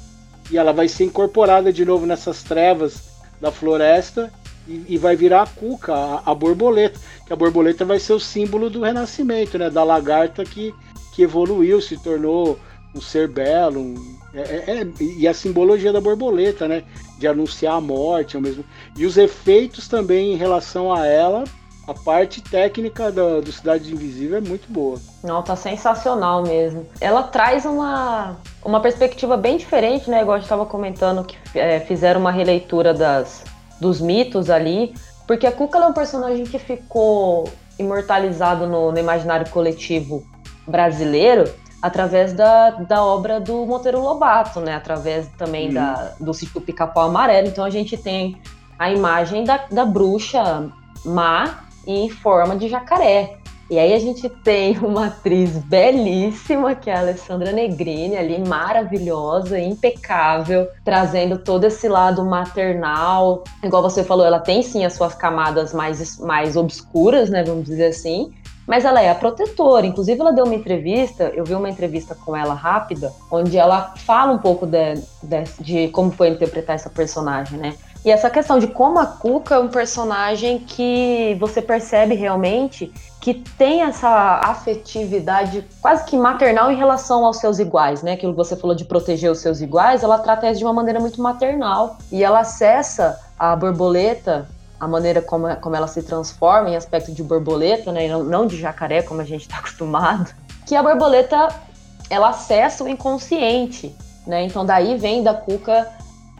[0.51, 3.09] e ela vai ser incorporada de novo nessas trevas
[3.41, 4.31] da floresta
[4.67, 8.69] e, vai virar a cuca, a, a, borboleta, que a borboleta vai ser o símbolo
[8.69, 10.73] do renascimento, né, da lagarta que,
[11.13, 12.59] que evoluiu, se tornou
[12.95, 16.83] um ser belo, um, é, é, é e a simbologia da borboleta, né,
[17.19, 18.65] de anunciar a morte, ao mesmo
[18.97, 21.43] e os efeitos também em relação a ela
[21.87, 24.99] a parte técnica do, do Cidade Invisível é muito boa.
[25.23, 26.87] Não, tá sensacional mesmo.
[26.99, 30.21] Ela traz uma, uma perspectiva bem diferente, né?
[30.21, 33.43] Igual a gente estava comentando que é, fizeram uma releitura das,
[33.79, 34.93] dos mitos ali.
[35.27, 37.49] Porque a Cuca é um personagem que ficou
[37.79, 40.23] imortalizado no, no imaginário coletivo
[40.67, 41.51] brasileiro
[41.81, 44.75] através da, da obra do Monteiro Lobato, né?
[44.75, 47.47] Através também da, do sítio Pica-Pau Amarelo.
[47.47, 48.41] Então a gente tem
[48.77, 50.71] a imagem da, da bruxa
[51.05, 53.37] má em forma de jacaré.
[53.69, 59.59] E aí a gente tem uma atriz belíssima, que é a Alessandra Negrini, ali maravilhosa,
[59.59, 63.43] impecável, trazendo todo esse lado maternal.
[63.63, 67.87] Igual você falou, ela tem sim as suas camadas mais, mais obscuras, né, vamos dizer
[67.87, 68.31] assim,
[68.67, 69.85] mas ela é a protetora.
[69.85, 74.31] Inclusive, ela deu uma entrevista, eu vi uma entrevista com ela rápida, onde ela fala
[74.31, 77.73] um pouco de, de, de como foi interpretar essa personagem, né?
[78.03, 82.93] E essa questão de como a Cuca é um personagem que você percebe realmente
[83.25, 88.11] que tem essa afetividade quase que maternal em relação aos seus iguais, né?
[88.11, 90.99] Aquilo que você falou de proteger os seus iguais, ela trata isso de uma maneira
[90.99, 91.97] muito maternal.
[92.11, 94.47] E ela acessa a borboleta,
[94.79, 98.05] a maneira como, como ela se transforma em aspecto de borboleta, né?
[98.05, 100.31] E não, não de jacaré, como a gente está acostumado.
[100.67, 101.47] Que a borboleta,
[102.11, 103.95] ela acessa o inconsciente,
[104.27, 104.43] né?
[104.43, 105.91] Então daí vem da Cuca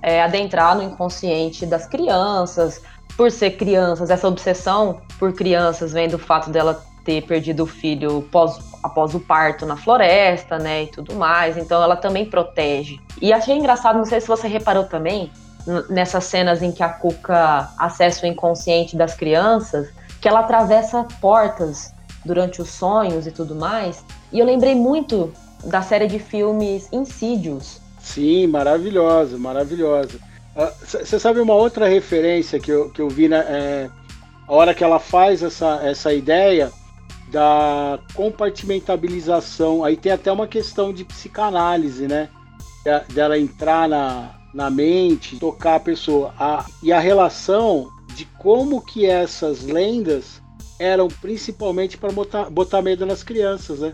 [0.03, 2.79] é, adentrar no inconsciente das crianças,
[3.17, 8.23] por ser crianças, essa obsessão por crianças vem do fato dela ter perdido o filho
[8.31, 11.55] pós, após o parto na floresta, né, e tudo mais.
[11.57, 12.99] Então ela também protege.
[13.21, 15.31] E achei engraçado, não sei se você reparou também,
[15.89, 19.89] nessas cenas em que a Cuca acessa o inconsciente das crianças,
[20.21, 21.93] que ela atravessa portas
[22.23, 24.03] durante os sonhos e tudo mais.
[24.31, 25.31] E eu lembrei muito
[25.63, 30.19] da série de filmes Insídios, Sim, maravilhosa, maravilhosa.
[30.81, 33.39] Você sabe uma outra referência que eu, que eu vi, né?
[33.39, 33.89] É,
[34.47, 36.71] a hora que ela faz essa, essa ideia
[37.29, 42.29] da compartimentabilização, aí tem até uma questão de psicanálise, né?
[43.13, 46.33] Dela entrar na, na mente, tocar a pessoa.
[46.39, 50.41] A, e a relação de como que essas lendas
[50.79, 53.93] eram principalmente para botar, botar medo nas crianças, né?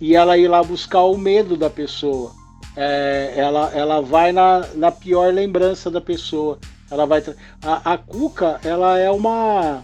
[0.00, 2.37] E ela ir lá buscar o medo da pessoa
[2.80, 6.58] é, ela, ela vai na, na pior lembrança da pessoa.
[6.88, 7.22] Ela vai
[7.60, 9.82] a, a Cuca, ela é uma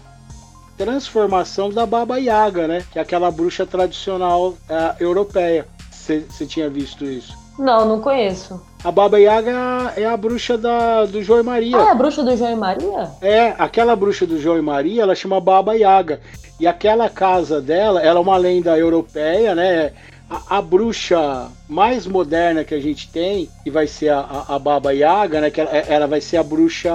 [0.77, 2.83] transformação da Baba Yaga, né?
[2.91, 5.67] Que é aquela bruxa tradicional é, europeia.
[5.91, 7.35] Você tinha visto isso?
[7.59, 8.61] Não, não conheço.
[8.83, 11.77] A Baba Yaga é a bruxa da, do João e Maria.
[11.77, 13.11] Ah, é a bruxa do João e Maria?
[13.21, 16.21] É, aquela bruxa do João e Maria, ela chama Baba Yaga.
[16.59, 19.91] E aquela casa dela, ela é uma lenda europeia, né?
[20.29, 24.91] A, a, bruxa mais moderna que a gente tem, que vai ser a, a, Baba
[24.91, 25.51] Yaga, né?
[25.51, 26.91] Que ela, ela, vai ser a bruxa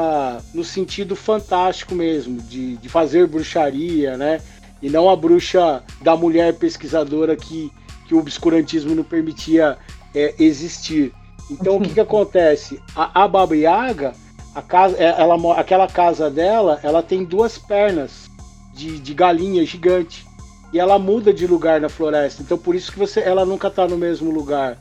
[0.52, 4.40] no sentido fantástico mesmo, de, de fazer bruxaria, né?
[4.82, 7.70] E não a bruxa da mulher pesquisadora que,
[8.08, 9.78] que o obscurantismo não permitia
[10.14, 11.12] é, existir.
[11.50, 12.80] Então o que, que acontece?
[12.96, 14.12] A, a Baba Yaga,
[14.54, 18.28] a casa, é, ela, aquela casa dela, ela tem duas pernas
[18.74, 20.26] de, de galinha gigante
[20.72, 22.42] e ela muda de lugar na floresta.
[22.42, 24.76] Então por isso que você, ela nunca está no mesmo lugar,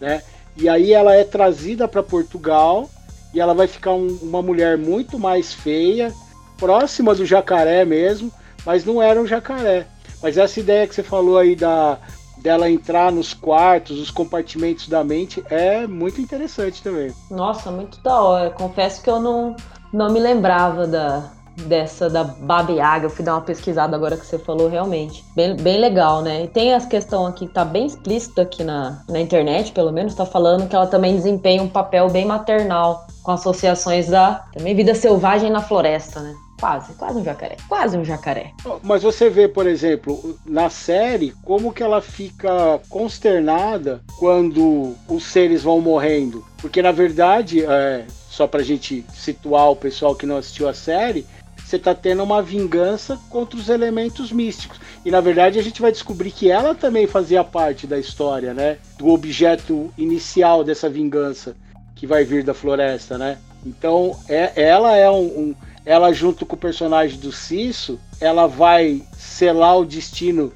[0.00, 0.22] né?
[0.56, 2.90] E aí ela é trazida para Portugal
[3.32, 6.12] e ela vai ficar um, uma mulher muito mais feia,
[6.58, 8.30] próxima do jacaré mesmo,
[8.66, 9.86] mas não era um jacaré.
[10.22, 11.98] Mas essa ideia que você falou aí da
[12.42, 17.12] dela entrar nos quartos, os compartimentos da mente é muito interessante também.
[17.30, 18.50] Nossa, muito da hora.
[18.50, 19.54] Confesso que eu não
[19.92, 21.30] não me lembrava da
[21.60, 25.24] dessa da Baba Yaga, eu fui dar uma pesquisada agora que você falou, realmente.
[25.34, 26.44] Bem, bem legal, né?
[26.44, 30.26] E tem as questão aqui tá bem explícito aqui na, na internet, pelo menos, tá
[30.26, 35.50] falando que ela também desempenha um papel bem maternal com associações da também vida selvagem
[35.50, 36.34] na floresta, né?
[36.60, 37.56] Quase, quase um jacaré.
[37.66, 38.52] Quase um jacaré.
[38.82, 45.62] Mas você vê, por exemplo, na série, como que ela fica consternada quando os seres
[45.62, 46.44] vão morrendo.
[46.58, 51.26] Porque, na verdade, é, só pra gente situar o pessoal que não assistiu a série,
[51.70, 54.80] você está tendo uma vingança contra os elementos místicos.
[55.04, 58.78] E na verdade a gente vai descobrir que ela também fazia parte da história, né?
[58.98, 61.54] Do objeto inicial dessa vingança
[61.94, 63.38] que vai vir da floresta, né?
[63.64, 65.54] Então é, ela é um, um
[65.86, 70.52] ela junto com o personagem do Cisso, ela vai selar o destino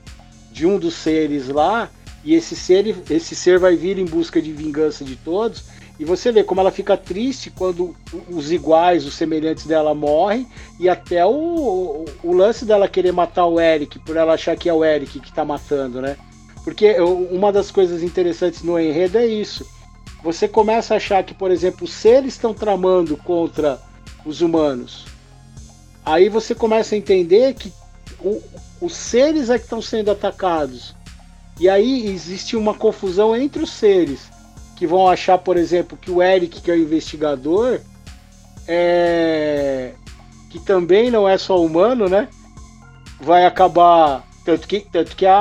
[0.50, 1.88] de um dos seres lá
[2.24, 5.64] e esse ser, esse ser vai vir em busca de vingança de todos
[5.98, 7.94] e você vê como ela fica triste quando
[8.28, 10.46] os iguais, os semelhantes dela morrem,
[10.78, 14.72] e até o, o lance dela querer matar o Eric, por ela achar que é
[14.72, 16.16] o Eric que está matando, né?
[16.64, 19.66] Porque uma das coisas interessantes no enredo é isso.
[20.22, 23.80] Você começa a achar que, por exemplo, se eles estão tramando contra
[24.24, 25.04] os humanos,
[26.04, 27.72] aí você começa a entender que
[28.18, 28.42] o,
[28.80, 30.94] os seres é que estão sendo atacados.
[31.60, 34.33] E aí existe uma confusão entre os seres
[34.76, 37.80] que vão achar, por exemplo, que o Eric, que é o investigador,
[38.66, 39.92] é...
[40.50, 42.28] que também não é só humano, né?
[43.20, 44.24] Vai acabar.
[44.44, 45.34] Tanto que, tanto que a,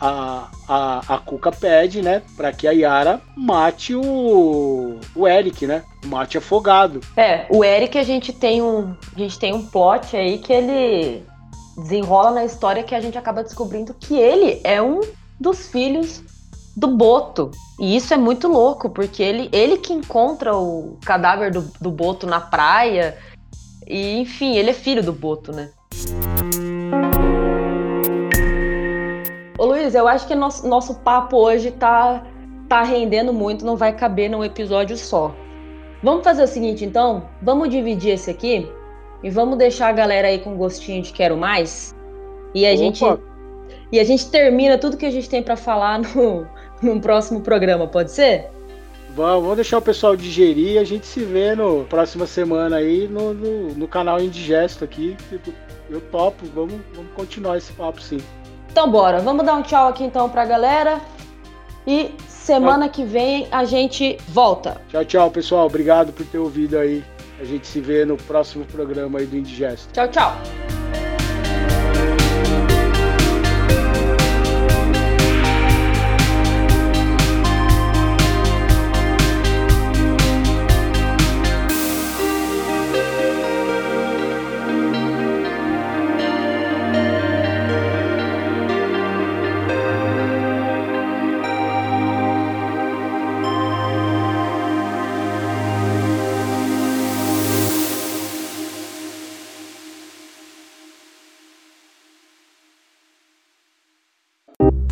[0.00, 2.22] a, a, a Cuca pede, né?
[2.36, 5.82] Pra que a Yara mate o, o Eric, né?
[6.06, 7.00] Mate afogado.
[7.18, 8.94] É, o Eric a gente tem um.
[9.14, 11.22] A gente tem um plot aí que ele
[11.76, 15.00] desenrola na história que a gente acaba descobrindo que ele é um
[15.38, 16.22] dos filhos
[16.76, 17.50] do Boto.
[17.78, 22.26] E isso é muito louco, porque ele, ele que encontra o cadáver do, do Boto
[22.26, 23.16] na praia.
[23.86, 25.70] E, enfim, ele é filho do Boto, né?
[29.58, 32.24] Ô Luiz, eu acho que nosso, nosso papo hoje tá,
[32.68, 35.34] tá rendendo muito, não vai caber num episódio só.
[36.02, 37.24] Vamos fazer o seguinte, então?
[37.42, 38.66] Vamos dividir esse aqui
[39.22, 41.94] e vamos deixar a galera aí com gostinho de quero mais.
[42.54, 42.78] E a Opa.
[42.78, 43.04] gente
[43.92, 46.46] e a gente termina tudo que a gente tem para falar no,
[46.80, 48.48] num próximo programa, pode ser?
[49.14, 53.08] Vamos, vamos deixar o pessoal digerir e a gente se vê no próxima semana aí
[53.08, 55.16] no, no, no canal Indigesto aqui.
[55.90, 58.20] Eu topo, vamos, vamos continuar esse papo sim.
[58.70, 61.00] Então bora, vamos dar um tchau aqui então pra galera.
[61.86, 62.94] E semana tchau.
[62.94, 64.80] que vem a gente volta.
[64.88, 65.66] Tchau, tchau, pessoal.
[65.66, 67.02] Obrigado por ter ouvido aí.
[67.40, 69.88] A gente se vê no próximo programa aí do Indigesto.
[69.92, 70.79] Tchau, tchau.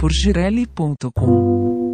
[0.08, 1.87] Por girelli.com